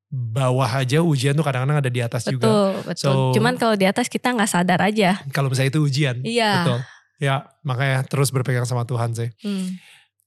[0.06, 1.02] bawah aja.
[1.02, 2.46] Ujian tuh kadang-kadang ada di atas juga.
[2.46, 3.02] Betul, betul.
[3.02, 5.18] So- Cuman kalau di atas kita nggak sadar aja.
[5.34, 6.22] Kalau misalnya itu ujian.
[6.22, 6.62] Iya.
[6.62, 6.80] Betul.
[7.22, 9.30] Ya makanya terus berpegang sama Tuhan sih.
[9.42, 9.78] Hmm.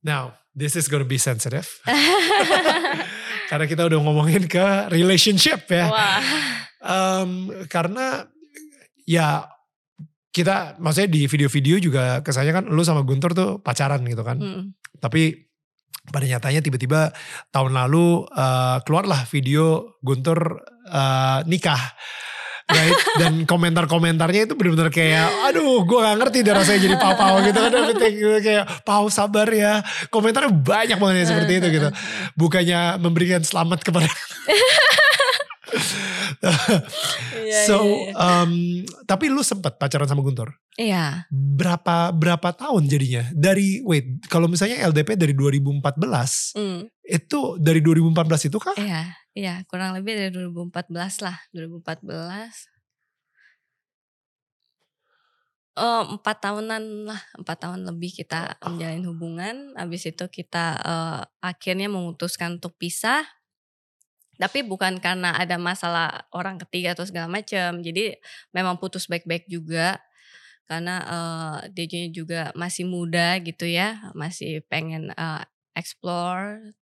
[0.06, 1.68] Now, this is gonna be sensitive.
[3.50, 5.88] Karena kita udah ngomongin ke relationship ya.
[5.88, 6.22] Wah.
[6.78, 7.32] Em,
[7.66, 8.28] karena
[9.08, 9.50] ya
[10.30, 14.38] kita maksudnya di video-video juga kesannya kan lu sama Guntur tuh pacaran gitu kan.
[14.38, 14.64] Hmm.
[15.02, 15.48] Tapi
[16.08, 17.12] pada nyatanya tiba-tiba
[17.52, 21.82] tahun lalu eh, keluarlah video Guntur eh, nikah.
[22.68, 22.96] Right?
[23.16, 27.72] Dan komentar-komentarnya itu benar-benar kayak, aduh gue gak ngerti deh rasanya jadi papa gitu kan.
[28.44, 29.80] Kayak, pau sabar ya.
[30.12, 31.90] Komentarnya banyak banget yang seperti itu gitu.
[32.36, 34.12] Bukannya memberikan selamat kepada
[37.48, 38.14] Iya, so, iya, iya.
[38.44, 38.52] um,
[39.08, 40.52] tapi lu sempat pacaran sama Guntur.
[40.76, 41.28] Iya.
[41.32, 43.24] Berapa berapa tahun jadinya?
[43.34, 46.86] Dari wait, kalau misalnya LDP dari 2014, Hmm.
[47.04, 48.76] itu dari 2014 itu kah?
[48.76, 52.66] Iya, iya, kurang lebih dari 2014 lah, 2014.
[55.78, 59.56] Eh, empat tahunan lah, empat tahun lebih kita menjalin hubungan.
[59.78, 63.22] Habis itu kita eh, akhirnya memutuskan untuk pisah.
[64.42, 67.82] Tapi bukan karena ada masalah orang ketiga atau segala macam.
[67.86, 68.18] Jadi
[68.58, 70.02] memang putus baik-baik juga.
[70.66, 75.44] Karena eh, dia juga masih muda gitu ya, masih pengen eh,
[75.78, 76.74] explore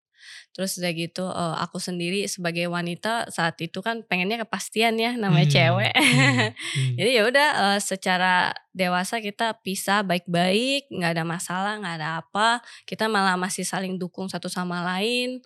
[0.55, 5.47] Terus udah gitu eh, aku sendiri sebagai wanita saat itu kan pengennya kepastian ya namanya
[5.47, 5.93] Hmm, cewek.
[5.95, 6.93] hmm, hmm.
[6.99, 12.63] Jadi ya udah eh, secara dewasa kita pisah baik-baik, nggak ada masalah, nggak ada apa.
[12.88, 15.43] Kita malah masih saling dukung satu sama lain.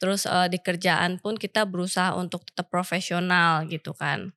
[0.00, 4.32] Terus eh, di kerjaan pun kita berusaha untuk tetap profesional gitu kan.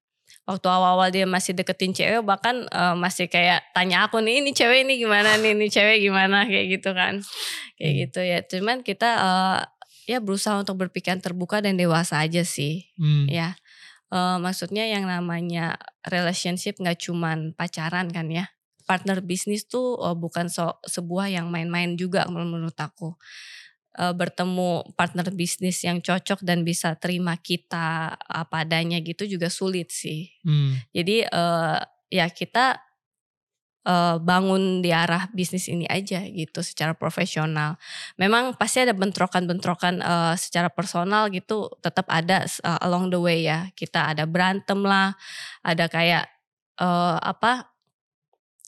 [0.49, 4.89] Waktu awal-awal dia masih deketin cewek bahkan eh, masih kayak tanya aku nih ini cewek
[4.89, 7.21] ini gimana nih, ini cewek gimana kayak gitu kan.
[7.77, 7.99] Kayak Hmm.
[8.09, 8.39] gitu ya.
[8.49, 9.59] Cuman kita eh,
[10.09, 13.29] ya berusaha untuk berpikiran terbuka dan dewasa aja sih Hmm.
[13.29, 13.53] ya
[14.09, 15.77] Eh, maksudnya yang namanya
[16.09, 18.49] relationship nggak cuman pacaran kan ya
[18.89, 23.13] partner bisnis tuh eh, bukan so, sebuah yang main-main juga menurut aku
[23.97, 29.89] Eh, bertemu partner bisnis yang cocok dan bisa terima kita apa adanya gitu juga sulit
[29.89, 30.77] sih Hmm.
[30.93, 31.79] jadi eh,
[32.13, 32.77] ya kita
[33.89, 37.81] eh, bangun di arah bisnis ini aja gitu secara profesional.
[38.21, 43.73] Memang pasti ada bentrokan-bentrokan eh, secara personal gitu tetap ada eh, along the way ya.
[43.73, 45.17] Kita ada berantem lah,
[45.65, 46.29] ada kayak
[46.77, 47.73] eh, apa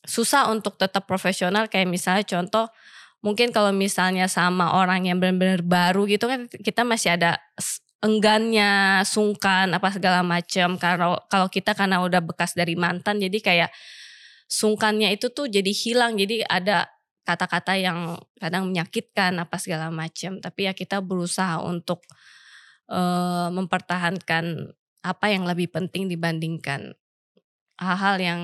[0.01, 2.73] susah untuk tetap profesional kayak misalnya contoh
[3.21, 7.37] mungkin kalau misalnya sama orang yang benar-benar baru gitu kan kita masih ada
[8.01, 10.75] enggannya, sungkan apa segala macam.
[10.81, 13.69] Kalau kalau kita karena udah bekas dari mantan jadi kayak
[14.49, 16.17] sungkannya itu tuh jadi hilang.
[16.17, 16.89] Jadi ada
[17.23, 20.41] kata-kata yang kadang menyakitkan apa segala macam.
[20.41, 22.01] Tapi ya kita berusaha untuk
[22.89, 26.93] eh, mempertahankan apa yang lebih penting dibandingkan
[27.81, 28.41] hal-hal yang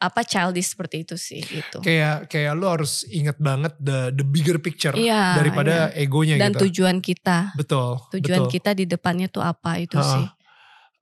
[0.00, 1.78] apa childish seperti itu sih gitu.
[1.78, 6.66] Kayak kayak lu harus inget banget the the bigger picture Iya, daripada egonya Dan gitu.
[6.66, 8.00] tujuan kita, betul.
[8.10, 8.50] tujuan betul.
[8.50, 10.08] kita di depannya tuh apa itu Ha-ha.
[10.10, 10.26] sih.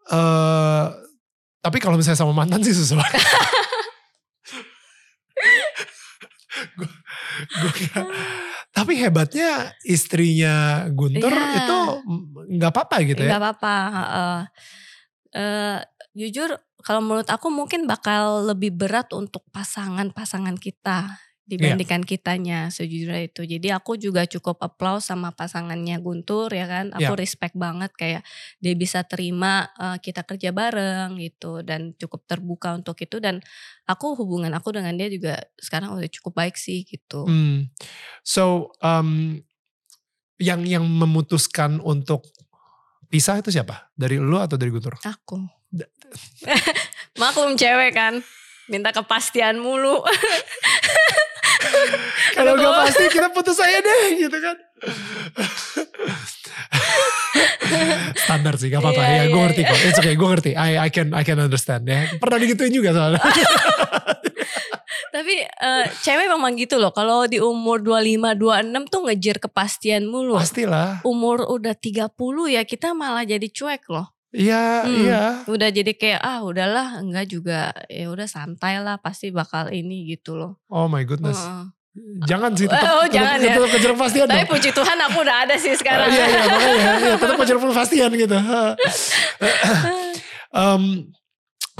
[0.09, 0.85] Eh,
[1.61, 2.99] tapi kalau misalnya sama mantan sih susah.
[2.99, 3.23] banget.
[6.75, 6.99] Gua-
[7.61, 8.11] gua kira-
[8.77, 9.51] Tapi hebatnya
[9.83, 10.55] istrinya
[10.89, 11.55] Guntur Iya.
[11.61, 11.79] itu
[12.53, 13.31] nggak apa-apa gitu ya.
[13.31, 13.75] Nggak apa-apa.
[13.91, 14.39] heeh.
[15.31, 15.79] Eh,
[16.19, 23.41] jujur kalau menurut aku mungkin bakal lebih berat untuk pasangan-pasangan kita dibandingkan kitanya sejujurnya itu.
[23.49, 26.93] Jadi aku juga cukup applause sama pasangannya Guntur ya kan.
[26.93, 27.21] Aku Iya.
[27.25, 28.23] respect banget kayak
[28.61, 33.41] dia bisa terima eh, kita kerja bareng gitu dan cukup terbuka untuk itu dan
[33.89, 37.25] aku hubungan aku dengan dia juga sekarang udah cukup baik sih gitu.
[37.25, 37.73] Hmm.
[38.21, 39.41] So um,
[40.37, 42.29] yang yang memutuskan untuk
[43.09, 43.89] pisah itu siapa?
[43.97, 45.01] Dari lu atau dari Guntur?
[45.01, 45.58] Aku.
[47.21, 48.25] Maklum cewek kan.
[48.69, 50.05] Minta kepastian mulu.
[52.37, 52.61] Kalau Aduh.
[52.63, 54.57] nggak pasti kita putus aja deh gitu kan.
[58.25, 59.71] Standar sih gak apa-apa Iya, ya gue iya, ngerti iya.
[59.71, 59.79] kok.
[59.85, 60.51] It's okay gue ngerti.
[60.55, 62.07] I, I can I can understand ya.
[62.17, 63.21] Pernah digituin juga soalnya.
[65.09, 66.93] Tapi eh, cewek memang gitu loh.
[66.95, 70.39] Kalau di umur 25, 26 tuh ngejar kepastian mulu.
[70.39, 71.03] Pastilah.
[71.03, 72.13] Umur udah 30
[72.55, 74.18] ya kita malah jadi cuek loh.
[74.31, 74.93] Iya Hmm.
[74.95, 75.23] iya.
[75.45, 80.35] Udah jadi kayak ah udahlah enggak juga ya udah santai lah pasti bakal ini gitu
[80.35, 80.61] loh.
[80.69, 81.39] Oh my goodness.
[81.39, 81.65] Heeh.
[82.23, 83.53] Jangan sih tetap, Oh, tetap, jangan ya.
[83.53, 84.51] tetap kejar kepastian Tapi dong.
[84.53, 86.09] puji Tuhan aku udah ada sih sekarang.
[86.09, 88.37] Iya iya makanya iya, tetap kejar kepastian gitu.
[90.55, 90.83] um,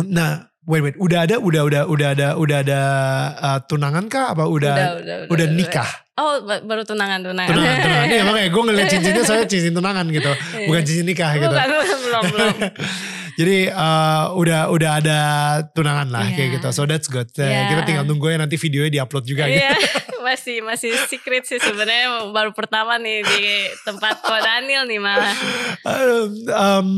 [0.01, 2.81] nah wait wait udah ada udah udah udah ada udah ada
[3.35, 5.89] uh, tunangan kah apa udah udah, udah, nikah?
[6.15, 7.49] Oh ba- baru tunangan tunangan.
[7.49, 8.07] Tunangan tunangan.
[8.11, 10.33] Iya makanya gue ngeliat cincinnya saya cincin tunangan gitu.
[10.67, 11.49] Bukan cincin nikah gitu.
[11.49, 11.69] Bukan,
[12.05, 12.55] belum belum.
[13.39, 15.19] Jadi uh, udah udah ada
[15.71, 16.35] tunangan lah Iya.
[16.35, 16.69] kayak gitu.
[16.75, 17.31] So that's good.
[17.39, 17.71] Eh, Iya.
[17.71, 19.63] Kita tinggal nunggu ya nanti videonya diupload juga gitu.
[19.63, 19.79] Iya,
[20.27, 23.41] masih masih secret sih sebenarnya baru pertama nih di
[23.87, 25.37] tempat Ko Daniel nih malah.
[25.87, 26.89] Um, um,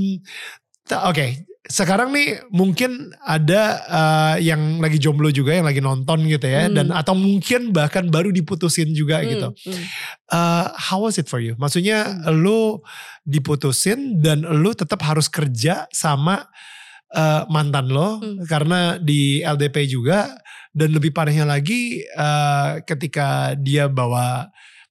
[1.06, 6.66] Oke, sekarang nih mungkin ada uh, yang lagi jomblo juga yang lagi nonton gitu ya,
[6.66, 6.74] Hmm.
[6.74, 9.54] dan atau mungkin bahkan baru diputusin juga gitu.
[9.54, 9.84] Hmm, hmm.
[10.26, 11.54] Uh, how was it for you?
[11.60, 12.82] Maksudnya lu
[13.22, 16.48] diputusin dan lu tetap harus kerja sama
[17.14, 18.42] uh, mantan lo Hmm.
[18.50, 20.34] karena di LDP juga
[20.70, 24.50] dan lebih parahnya lagi uh, ketika dia bawa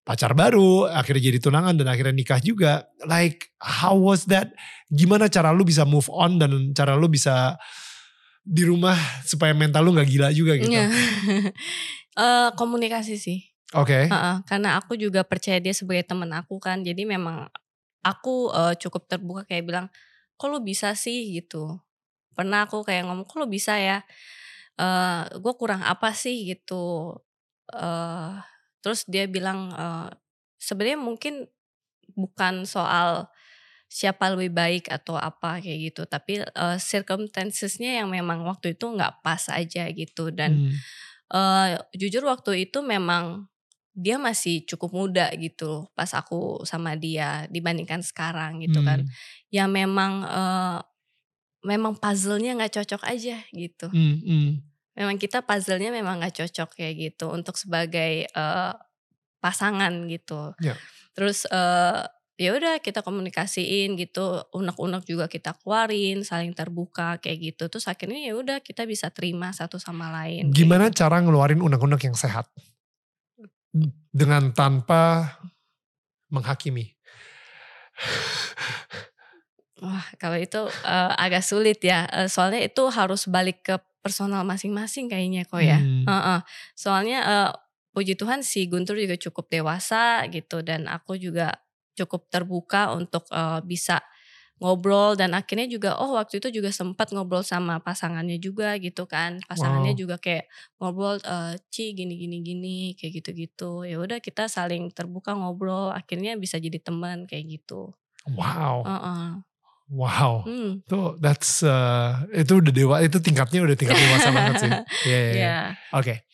[0.09, 4.49] pacar baru akhirnya jadi tunangan dan akhirnya nikah juga like how was that
[4.89, 7.61] gimana cara lu bisa move on dan cara lu bisa
[8.41, 10.89] di rumah supaya mental lu nggak gila juga gitu Iya.
[12.19, 13.47] Eh, komunikasi sih.
[13.71, 16.83] oke Heeh, karena aku juga percaya dia sebagai teman aku kan.
[16.83, 17.47] Jadi memang
[18.03, 19.87] aku eh, cukup terbuka kayak bilang,
[20.35, 21.79] kok lu bisa sih gitu.
[22.35, 24.03] Pernah aku kayak ngomong, kok lu bisa ya.
[24.75, 27.15] Eh, gue kurang apa sih gitu.
[27.71, 28.35] eh
[28.83, 30.09] terus dia bilang, eh,
[30.59, 31.47] sebenarnya mungkin
[32.17, 33.29] bukan soal
[33.89, 36.01] siapa lebih baik atau apa kayak gitu.
[36.09, 40.29] Tapi eh, circumstancesnya yang memang waktu itu nggak pas aja gitu.
[40.33, 40.75] Dan Hmm.
[41.33, 43.45] eh jujur waktu itu memang
[43.93, 49.03] dia masih cukup muda gitu pas aku sama dia dibandingkan sekarang gitu kan.
[49.05, 49.11] Hmm.
[49.53, 50.79] Ya memang eh,
[51.65, 53.87] memang puzzle-nya nggak cocok aja gitu.
[53.91, 54.68] Hmm, hmm.
[54.99, 58.73] Memang kita puzzle-nya memang nggak cocok kayak gitu untuk sebagai eh,
[59.39, 60.51] pasangan gitu.
[60.59, 60.75] Ya.
[61.15, 62.03] Terus eh
[62.39, 67.67] ya udah kita komunikasiin gitu, unek-unek juga kita keluarin, saling terbuka kayak gitu.
[67.67, 70.55] Terus akhirnya ya udah kita bisa terima satu sama lain.
[70.55, 71.03] Gimana gitu.
[71.03, 72.47] cara ngeluarin unek-unek yang sehat?
[74.09, 75.35] Dengan tanpa
[76.31, 76.95] menghakimi.
[79.83, 82.07] Wah, kalau itu eh, agak sulit ya.
[82.07, 85.79] Eh, soalnya itu harus balik ke personal masing-masing kayaknya kok ya.
[85.81, 86.03] Hmm.
[86.07, 86.39] Heeh.
[86.77, 87.51] Soalnya eh,
[87.95, 91.59] puji Tuhan si Guntur juga cukup dewasa gitu dan aku juga
[91.97, 93.99] cukup terbuka untuk eh, bisa
[94.59, 99.39] ngobrol dan akhirnya juga oh waktu itu juga sempat ngobrol sama pasangannya juga gitu kan.
[99.47, 99.99] Pasangannya Wow.
[99.99, 100.45] juga kayak
[100.83, 103.87] ngobrol eh, Ci gini gini gini kayak gitu-gitu.
[103.87, 107.95] Ya udah kita saling terbuka ngobrol akhirnya bisa jadi teman kayak gitu.
[108.27, 109.43] Wow, Heeh.
[109.89, 110.45] Wow.
[110.45, 110.85] Hmm.
[110.85, 114.71] Tuh, that's uh, itu udah dewa, itu tingkatnya udah tingkat dewasa banget sih.
[115.09, 115.41] Iya, iya, iya.
[115.41, 115.59] Ya.
[115.97, 116.25] Oke.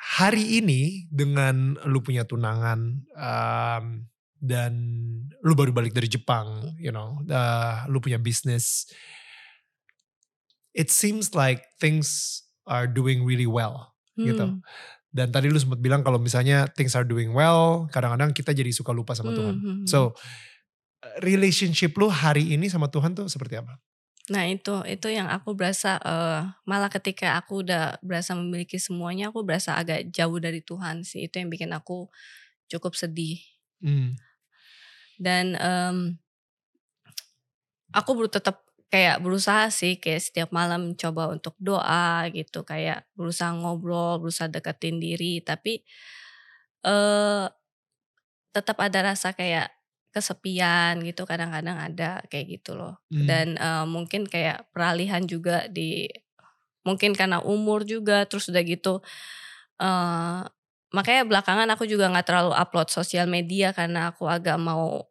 [0.00, 3.84] Hari ini dengan lu punya tunangan em,
[4.40, 4.72] dan
[5.44, 8.90] lu baru balik dari Jepang, you know, uh, lu punya bisnis.
[10.74, 14.58] It seems like things are doing really well gitu.
[14.58, 14.64] Hmm.
[15.10, 18.94] Dan tadi lu sempat bilang kalau misalnya things are doing well, kadang-kadang kita jadi suka
[18.94, 19.54] lupa sama Tuhan.
[19.58, 19.88] Hmm, hmm, hmm.
[21.24, 23.80] Relationship lu hari ini sama Tuhan tuh seperti apa?
[24.30, 29.40] Nah itu itu yang aku berasa eh, malah ketika aku udah berasa memiliki semuanya aku
[29.42, 32.06] berasa agak jauh dari Tuhan sih itu yang bikin aku
[32.72, 33.40] cukup sedih
[33.80, 34.12] Hmm.
[35.20, 36.18] dan em,
[37.94, 43.54] aku baru tetap kayak berusaha sih kayak setiap malam coba untuk doa gitu kayak berusaha
[43.54, 45.82] ngobrol berusaha deketin diri tapi
[46.84, 47.46] eh
[48.50, 49.70] tetap ada rasa kayak
[50.10, 52.98] kesepian gitu kadang-kadang ada kayak gitu loh.
[53.10, 53.26] Hmm.
[53.26, 56.06] Dan eh, mungkin kayak peralihan juga di
[56.86, 59.04] mungkin karena umur juga terus udah gitu
[59.80, 60.40] eh
[60.90, 65.06] makanya belakangan aku juga nggak terlalu upload sosial media karena aku agak mau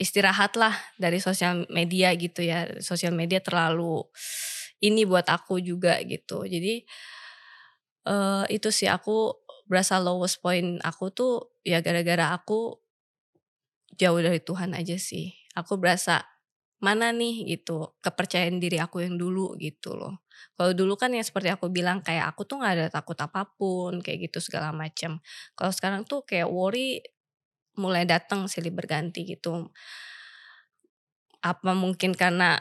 [0.00, 2.64] istirahat lah dari sosial media gitu ya.
[2.80, 4.00] Sosial media terlalu
[4.80, 6.48] ini buat aku juga gitu.
[6.48, 6.84] Jadi
[8.08, 9.36] eh itu sih aku
[9.68, 12.79] berasa lowest point aku tuh ya gara-gara aku
[13.98, 15.34] jauh dari Tuhan aja sih.
[15.58, 16.22] Aku berasa
[16.80, 20.24] mana nih gitu kepercayaan diri aku yang dulu gitu loh.
[20.56, 24.00] Kalau dulu kan yang seperti aku bilang kayak aku tuh nggak ada takut apa pun
[24.00, 25.20] kayak gitu segala macam.
[25.56, 27.04] Kalau sekarang tuh kayak worry
[27.78, 29.70] mulai datang silih berganti gitu.
[31.40, 32.60] Apa mungkin karena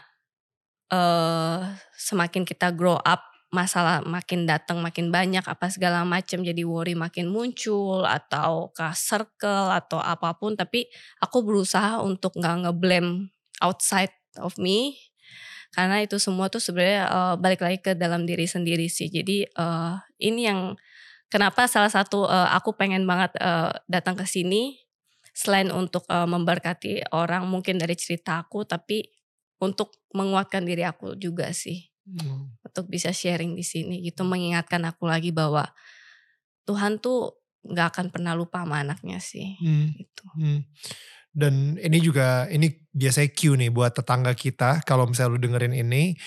[0.90, 1.62] eh
[2.00, 7.34] semakin kita grow up masalah makin datang makin banyak apa segala macam jadi worry makin
[7.34, 10.86] muncul atau ke circle atau apa pun tapi
[11.18, 13.34] aku berusaha untuk nggak ngeblame
[13.66, 15.10] outside of me
[15.70, 19.06] karena itu semua tuh sebenarnya uh, balik lagi ke dalam diri sendiri sih.
[19.06, 20.74] Jadi uh, ini yang
[21.30, 24.82] kenapa salah satu uh, aku pengen banget uh, datang ke sini
[25.30, 29.06] selain untuk uh, memberkati orang mungkin dari cerita aku tapi
[29.62, 32.50] untuk menguatkan diri aku juga sih Hmm.
[32.66, 35.70] untuk bisa sharing di sini gitu mengingatkan aku lagi bahwa
[36.66, 39.94] Tuhan tuh nggak akan pernah lupa sama anaknya sih Hmm.
[39.94, 40.26] gitu.
[40.38, 40.62] Hmm.
[41.30, 46.18] Dan ini juga ini biasanya cue nih buat tetangga kita kalau misalnya lu dengerin ini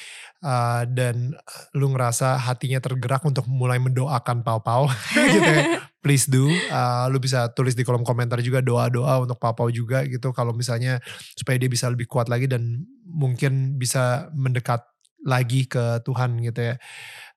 [0.47, 1.35] uh, dan
[1.75, 4.87] lu ngerasa hatinya tergerak untuk mulai mendoakan Pau-Pau
[5.35, 5.83] gitu ya.
[6.03, 6.47] Please do.
[6.71, 11.03] Uh, lu bisa tulis di kolom komentar juga doa-doa untuk Pau-Pau juga gitu kalau misalnya
[11.35, 14.87] supaya dia bisa lebih kuat lagi dan mungkin bisa mendekat
[15.23, 16.77] lagi ke Tuhan gitu ya.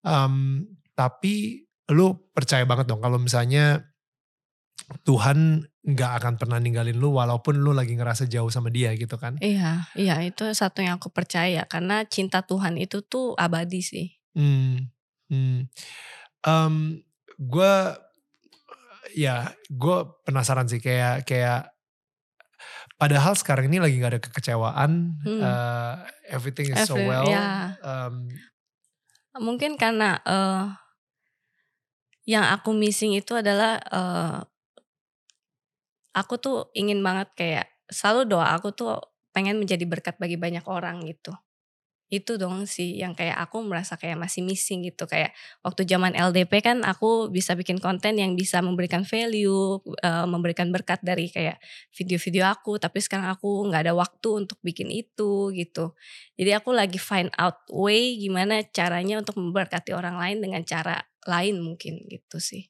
[0.05, 0.65] Um,
[0.97, 3.85] tapi lu percaya banget dong kalau misalnya
[5.05, 9.37] Tuhan nggak akan pernah ninggalin lu walaupun lu lagi ngerasa jauh sama dia gitu kan.
[9.37, 14.07] Iya, iya itu satu yang aku percaya karena cinta Tuhan itu tuh abadi sih.
[14.33, 14.89] Hmm.
[15.29, 15.69] hmm.
[16.45, 17.01] Um,
[17.37, 17.73] gue
[19.15, 21.74] ya gue penasaran sih kayak kayak
[22.95, 24.91] padahal sekarang ini lagi nggak ada kekecewaan,
[25.23, 25.41] Hmm.
[25.41, 25.93] uh,
[26.31, 27.27] everything is so Every- well.
[27.27, 27.75] ya.
[27.83, 28.29] Um,
[29.35, 30.65] Mungkin karena eh
[32.25, 34.39] yang aku missing itu adalah eh
[36.15, 38.97] aku tuh ingin banget kayak selalu doa aku tuh
[39.35, 41.35] pengen menjadi berkat bagi banyak orang gitu.
[42.15, 46.63] Itu dong sih yang kayak aku merasa kayak masih missing gitu kayak waktu zaman LDP
[46.63, 51.59] kan aku bisa bikin konten yang bisa memberikan value, eh, memberikan berkat dari kayak
[51.91, 55.91] video-video aku tapi sekarang aku nggak ada waktu untuk bikin itu gitu.
[56.39, 61.59] Jadi aku lagi find out way gimana caranya untuk memberkati orang lain dengan cara lain
[61.59, 62.69] mungkin gitu sih.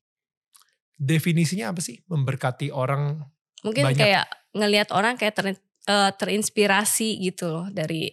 [0.95, 3.19] definisinya apa sih memberkati orang?
[3.67, 3.99] Mungkin Banyak.
[3.99, 5.59] kayak ngelihat orang kayak ter-
[5.91, 8.07] eh, terinspirasi gitu loh dari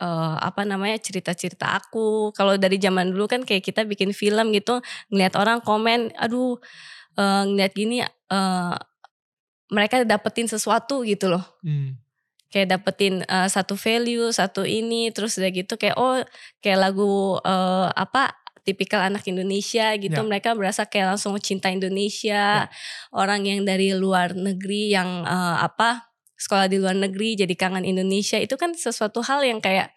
[0.00, 2.34] eh, apa namanya cerita-cerita aku.
[2.34, 4.80] Kalau dari zaman dulu kan kayak kita bikin film gitu,
[5.12, 6.58] ngelihat orang komen, aduh
[7.18, 8.74] eh, ngelihat gini eh,
[9.72, 11.44] mereka dapetin sesuatu gitu loh.
[11.64, 11.98] Hmm.
[12.54, 16.22] kayak dapetin uh, satu value, satu ini, terus udah gitu kayak oh
[16.62, 18.30] kayak lagu uh, apa
[18.62, 20.22] tipikal anak Indonesia gitu, Ya.
[20.22, 22.70] mereka berasa kayak langsung cinta Indonesia,
[23.10, 26.13] orang yang dari luar negeri yang uh, apa
[26.44, 29.96] sekolah di luar negeri jadi kangen Indonesia itu kan sesuatu hal yang kayak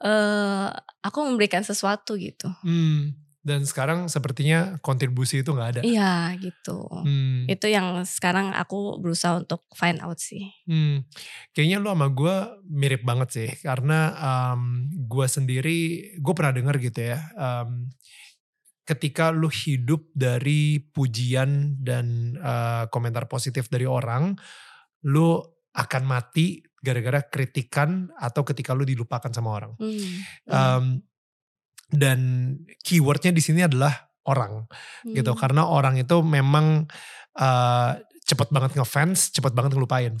[0.00, 0.68] eh
[1.04, 3.12] aku memberikan sesuatu gitu, Hmm.
[3.46, 5.80] Dan sekarang sepertinya kontribusi itu nggak ada.
[5.86, 6.82] iya gitu.
[6.90, 7.46] Hmm.
[7.46, 10.50] Itu yang sekarang aku berusaha untuk find out sih.
[10.66, 11.06] Hmm,
[11.54, 12.34] kayaknya lu sama gue
[12.66, 15.78] mirip banget sih karena um, gue sendiri
[16.18, 17.86] gue pernah dengar gitu ya um,
[18.82, 24.34] ketika lu hidup dari pujian dan uh, komentar positif dari orang
[25.06, 25.38] lu
[25.76, 30.06] akan mati gara-gara kritikan atau ketika lu dilupakan sama orang Hmm.
[30.46, 30.84] Um,
[31.86, 32.18] dan
[32.82, 34.66] keywordnya di sini adalah orang
[35.06, 35.38] gitu Hmm.
[35.38, 36.90] karena orang itu memang
[37.38, 37.90] uh,
[38.26, 40.18] cepet banget ngefans, cepet banget ngelupain,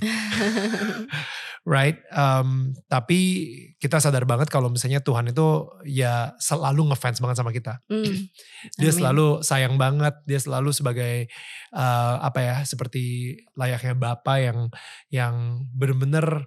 [1.66, 1.98] right?
[2.14, 3.50] Um, tapi
[3.82, 7.82] kita sadar banget kalau misalnya Tuhan itu ya selalu ngefans banget sama kita.
[7.90, 8.06] Hmm.
[8.80, 8.98] Dia Amin.
[9.02, 11.26] selalu sayang banget, dia selalu sebagai
[11.74, 14.70] uh, apa ya seperti layaknya Bapa yang
[15.10, 16.46] yang benar-benar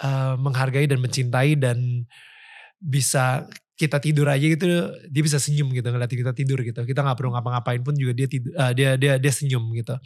[0.00, 2.08] uh, menghargai dan mencintai dan
[2.82, 4.64] bisa kita tidur aja gitu
[5.08, 6.84] dia bisa senyum gitu ngeliat kita tidur gitu.
[6.84, 9.96] Kita nggak perlu ngapa-ngapain pun juga dia tidur uh, dia dia dia senyum gitu.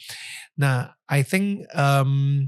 [0.59, 2.47] Nah I think um,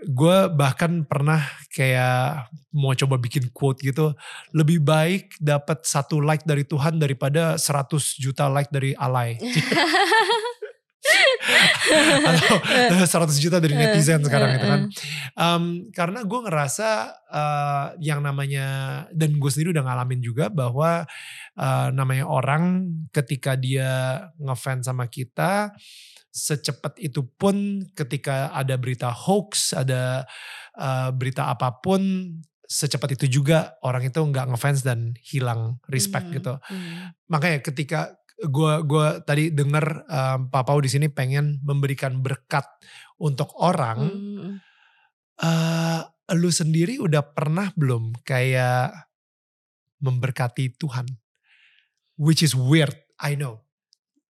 [0.00, 4.16] gue bahkan pernah kayak mau coba bikin quote gitu
[4.56, 9.36] lebih baik dapat satu like dari Tuhan daripada 100 juta like dari alay
[12.92, 14.80] atau 100 juta dari netizen sekarang gitu kan.
[14.86, 15.34] Heeh.
[15.36, 15.64] Um,
[15.96, 16.88] karena gue ngerasa
[17.32, 18.66] uh, yang namanya
[19.10, 21.08] dan gue sendiri udah ngalamin juga bahwa
[21.56, 25.72] uh, namanya orang ketika dia ngefans sama kita
[26.30, 30.24] secepat itu pun ketika ada berita hoax, ada
[30.78, 32.00] uh, berita apa pun
[32.70, 36.54] secepat itu juga orang itu nggak ngefans dan hilang respect Hmm, gitu.
[36.54, 37.18] hmm.
[37.26, 38.14] Makanya ketika
[38.48, 42.64] gua gua tadi denger um, Pak Pau di sini pengen memberikan berkat
[43.20, 44.50] untuk orang, Hmm.
[45.36, 48.94] eh lu sendiri udah pernah belum kayak
[49.98, 51.04] memberkati Tuhan?
[52.16, 53.60] Which is weird, I know.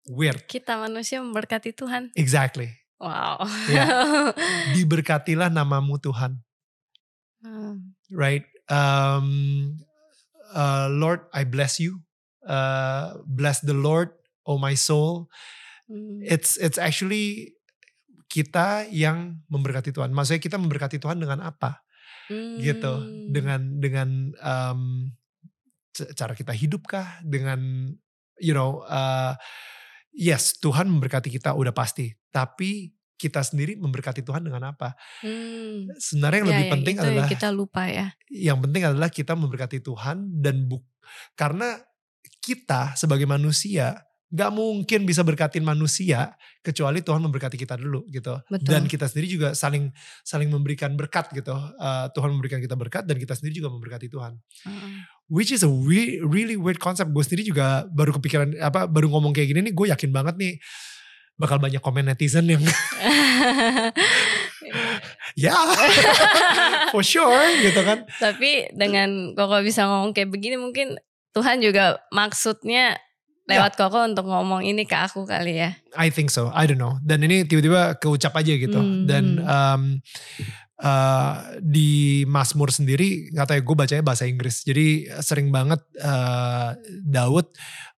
[0.05, 2.13] Weird, Kita manusia memberkati Tuhan.
[2.13, 2.69] exactly.
[3.01, 3.41] Wow.
[3.73, 3.89] Ya.
[4.77, 6.45] Diberkatilah namamu Tuhan,
[7.41, 7.97] Hmm.
[8.13, 8.45] right?
[8.69, 9.77] Um,
[10.51, 12.04] uh, Lord, I bless you.
[12.45, 14.13] Uh, bless the Lord,
[14.45, 15.27] oh my soul.
[15.85, 16.21] Hmm.
[16.21, 17.57] It's it's actually
[18.27, 20.11] kita yang memberkati Tuhan.
[20.11, 21.81] Maksudnya kita memberkati Tuhan dengan apa?
[22.57, 23.29] gitu Hmm.
[23.37, 24.09] dengan dengan
[24.41, 25.13] um,
[25.93, 27.93] cara kita hidup kah dengan
[28.41, 29.37] you know uh,
[30.09, 35.93] yes Tuhan memberkati kita udah pasti tapi kita sendiri memberkati Tuhan dengan apa Hmm.
[36.01, 38.07] sebenarnya yang Ya, lebih ya, penting itu yang adalah kita lupa ya.
[38.33, 40.81] yang penting adalah kita memberkati Tuhan dan buk
[41.37, 41.77] karena
[42.45, 43.97] kita sebagai manusia
[44.35, 48.35] nggak mungkin bisa berkatin manusia kecuali Tuhan memberkati kita dulu gitu.
[48.51, 48.67] Betul.
[48.67, 49.95] dan kita sendiri juga saling
[50.27, 51.55] saling memberikan berkat gitu.
[51.55, 54.35] Eh, Tuhan memberikan kita berkat dan kita sendiri juga memberkati Tuhan.
[54.67, 54.95] Heeh.
[55.33, 57.09] which is a we- really weird concept.
[57.09, 60.53] Gue sendiri juga baru kepikiran apa baru ngomong kayak gini nih gue yakin banget nih
[61.39, 62.61] bakal banyak komen netizen yang
[65.39, 65.55] ya.
[66.93, 68.07] For sure gitu kan.
[68.19, 70.99] Tapi dengan Koko bisa ngomong kayak begini mungkin
[71.35, 72.97] Tuhan juga maksudnya
[73.45, 75.77] lewat Koko untuk ngomong ini ke aku kali ya.
[75.93, 76.49] I think so.
[76.57, 76.97] I don't know.
[77.05, 78.81] Dan ini tiba-tiba keucap aja gitu.
[78.81, 79.45] Hmm, dan hmm.
[79.45, 79.83] um,
[80.81, 84.65] uh, di Mazmur sendiri nggak tahu ya gue bacanya bahasa Inggris.
[84.65, 86.73] Jadi sering banget uh,
[87.05, 87.53] Daud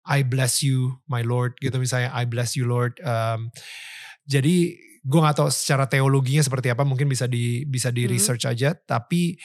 [0.07, 2.99] I bless you my Lord gitu misalnya I bless you Lord.
[3.07, 3.55] Um,
[4.27, 4.75] jadi
[5.07, 8.13] gue nggak tahu secara teologinya seperti apa mungkin bisa di bisa di Hmm.
[8.19, 8.75] research aja.
[8.75, 9.39] Tapi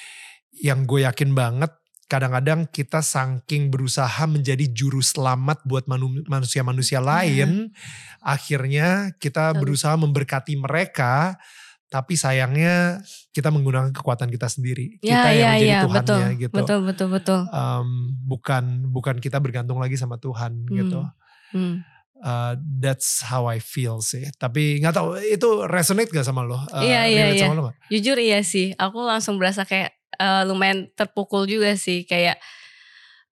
[0.65, 1.69] yang gue yakin banget
[2.12, 7.72] kadang-kadang kita saking berusaha menjadi juru selamat buat manu- manusia-manusia lain
[8.20, 9.59] akhirnya kita Betul.
[9.64, 11.39] berusaha memberkati mereka
[11.88, 12.99] tapi sayangnya
[13.32, 16.41] kita menggunakan kekuatan kita sendiri Ya kita yang ya menjadi ya Tuhannya betul.
[16.43, 17.39] gitu Betul betul betul.
[17.51, 17.89] Um,
[18.28, 21.07] bukan bukan kita bergantung lagi sama Tuhan gitu
[21.51, 21.84] Hmm.
[22.16, 24.24] Uh, that's how I feel sih.
[24.39, 26.64] Tapi nggak tahu itu resonate gak sama lo?
[26.72, 27.43] Uh, Iya, iya, iya.
[27.43, 27.76] sama lo nggak?
[27.91, 32.39] Jujur iya sih, aku langsung berasa kayak eh, lumayan terpukul juga sih kayak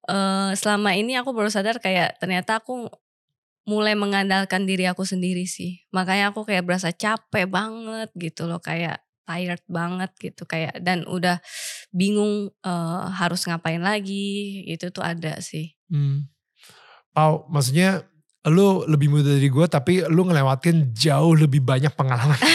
[0.10, 2.90] eh selama ini aku baru sadar kayak ternyata aku
[3.70, 5.86] mulai mengandalkan diri aku sendiri sih.
[5.94, 11.38] Makanya aku kayak berasa capek banget gitu loh kayak tired banget gitu kayak dan udah
[11.94, 15.78] bingung eh, harus ngapain lagi itu tuh ada sih.
[15.94, 16.26] Hmm.
[17.14, 18.10] Pau, maksudnya
[18.48, 22.40] lu lebih muda dari gue tapi lu ngelewatin jauh lebih banyak pengalaman.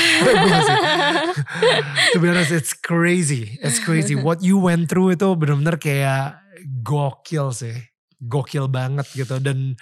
[2.14, 3.59] To be honest, it's crazy.
[3.61, 4.16] It's crazy.
[4.16, 6.41] What you went through itu bener-bener kayak
[6.80, 7.76] gokil sih.
[8.22, 9.37] Gokil banget gitu.
[9.43, 9.76] Dan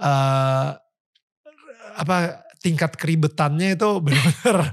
[0.00, 0.68] eh
[1.96, 2.16] apa
[2.62, 4.58] tingkat keribetannya itu bener-bener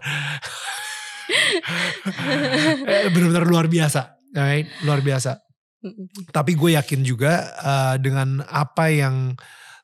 [3.13, 4.15] bener-bener luar biasa.
[4.31, 4.69] Right?
[4.87, 5.43] Luar biasa.
[6.31, 9.35] Tapi gue yakin juga uh, dengan apa yang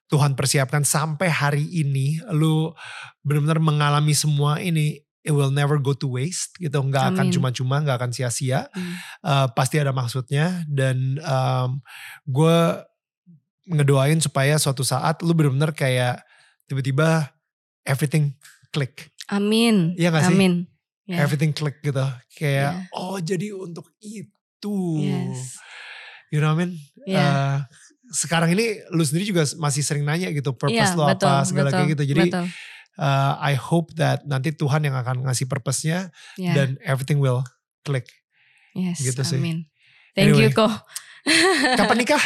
[0.10, 2.74] Tuhan persiapkan sampai hari ini, lu
[3.22, 7.98] benar-benar mengalami semua ini, it will never go to waste gitu, nggak akan cuma-cuma, nggak
[8.02, 8.94] akan sia-sia, Hmm.
[9.22, 11.78] Uh, pasti ada maksudnya dan um,
[12.26, 12.58] gue
[13.70, 16.26] ngedoain supaya suatu saat lu benar-benar kayak
[16.66, 17.30] tiba-tiba
[17.86, 18.34] everything
[18.74, 19.94] click, Amin.
[19.94, 20.34] Iya gak sih?
[20.34, 20.66] Amin.
[21.06, 21.22] Ya.
[21.26, 22.90] everything click gitu, kayak Ya.
[22.98, 24.78] oh jadi untuk itu.
[25.06, 25.58] Yes.
[26.30, 26.72] You know what I mean?
[27.10, 27.18] Ya.
[27.22, 27.58] Uh,
[28.10, 31.94] sekarang ini lu sendiri juga masih sering nanya gitu purpose Iya, lu apa segala kayak
[31.94, 32.04] gitu.
[32.10, 32.46] Jadi betul.
[32.98, 36.54] uh, I hope that nanti Tuhan yang akan ngasih purpose-nya Ya.
[36.54, 37.46] dan everything will
[37.82, 38.10] click.
[38.74, 39.38] Yes, Gitu sih.
[39.38, 39.66] amin.
[40.14, 40.58] Thank you Anyway.
[40.58, 40.74] kok.
[41.78, 42.24] Kapan nikah?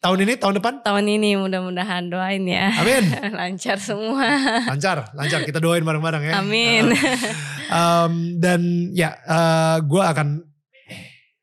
[0.00, 0.74] tahun ini, tahun depan?
[0.80, 2.72] Tahun ini mudah-mudahan doain ya.
[2.72, 3.04] Amin.
[3.38, 4.24] Lancar semua.
[4.64, 5.44] Lancar, lancar.
[5.44, 6.34] Kita doain bareng-bareng ya.
[6.40, 6.88] Amin.
[6.88, 8.60] Uh, um, dan
[8.96, 10.40] ya, uh, gue akan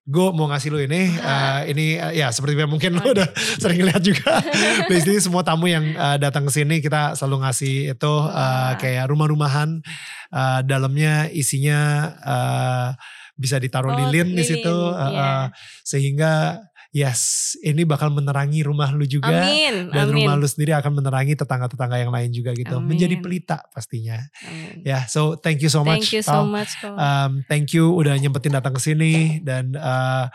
[0.07, 3.27] gue mau ngasih lu ini, uh, ini uh, ya seperti yang mungkin lu udah
[3.61, 4.39] sering lihat juga.
[4.89, 9.83] Basically semua tamu yang uh, datang ke sini kita selalu ngasih itu uh, kayak rumah-rumahan,
[10.31, 11.79] uh, dalamnya isinya
[12.23, 12.89] uh,
[13.35, 15.21] bisa ditaruh Oh, lilin di situ, uh, iya.
[15.21, 15.45] uh,
[15.85, 16.63] sehingga
[16.97, 19.45] yes, ini bakal menerangi rumah lu juga.
[19.45, 19.93] Amin.
[19.93, 20.25] Dan Amin.
[20.25, 22.81] rumah lu sendiri akan menerangi tetangga-tetangga yang lain juga gitu.
[22.81, 22.97] Amin.
[22.97, 24.17] Menjadi pelita pastinya.
[24.41, 24.81] Amin.
[24.81, 26.09] Ya, so thank you so much.
[26.09, 26.33] Thank you Tal.
[26.33, 26.71] so much.
[26.81, 30.25] Um, thank you udah nyempetin datang ke sini dan uh,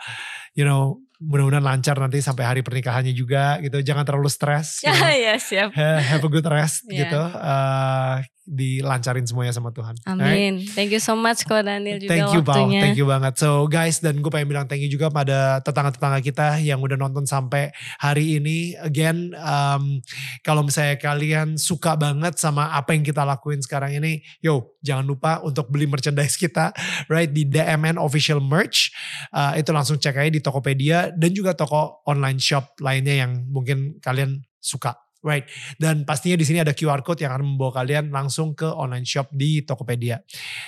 [0.55, 3.79] you know mudah-mudahan lancar nanti sampai hari pernikahannya juga gitu.
[3.79, 4.79] Jangan terlalu stres.
[4.83, 4.91] know.
[5.11, 5.71] ya siap.
[5.75, 7.07] Ha- Have a good rest Yeah.
[7.07, 7.19] gitu.
[7.19, 9.95] Uh, dilancarin semuanya sama Tuhan.
[10.03, 10.67] Amin.
[10.75, 12.81] Thank you so much kok Daniel juga Thank you waktunya.
[12.83, 13.33] thank you banget.
[13.39, 17.23] So guys dan gue pengen bilang thank you juga pada tetangga-tetangga kita yang udah nonton
[17.23, 17.71] sampai
[18.03, 18.75] hari ini.
[18.83, 20.03] Again, um,
[20.43, 25.39] kalau misalnya kalian suka banget sama apa yang kita lakuin sekarang ini, yo jangan lupa
[25.39, 26.75] untuk beli merchandise kita,
[27.07, 28.91] right di DMN official merch.
[29.31, 34.03] Uh, itu langsung cek aja di Tokopedia dan juga toko online shop lainnya yang mungkin
[34.03, 34.99] kalian suka.
[35.23, 35.47] Right,
[35.79, 39.31] dan pastinya di sini ada QR code yang akan membawa kalian langsung ke online shop
[39.31, 40.19] di Tokopedia.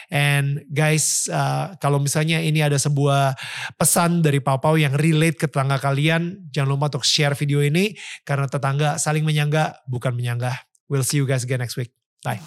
[0.07, 3.35] And guys, uh, kalau misalnya ini ada sebuah
[3.75, 7.99] pesan dari Pau Pau yang relate ke tetangga kalian, jangan lupa untuk share video ini
[8.23, 10.55] karena tetangga saling menyangga bukan menyanggah.
[10.87, 11.91] We'll see you guys again next week.
[12.23, 12.39] Bye.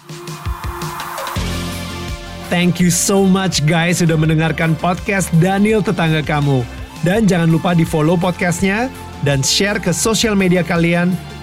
[2.49, 6.65] Thank you so much guys sudah mendengarkan podcast Daniel Tetangga Kamu.
[7.05, 8.89] Dan jangan lupa di follow podcastnya
[9.21, 11.13] dan share ke sosial media kalian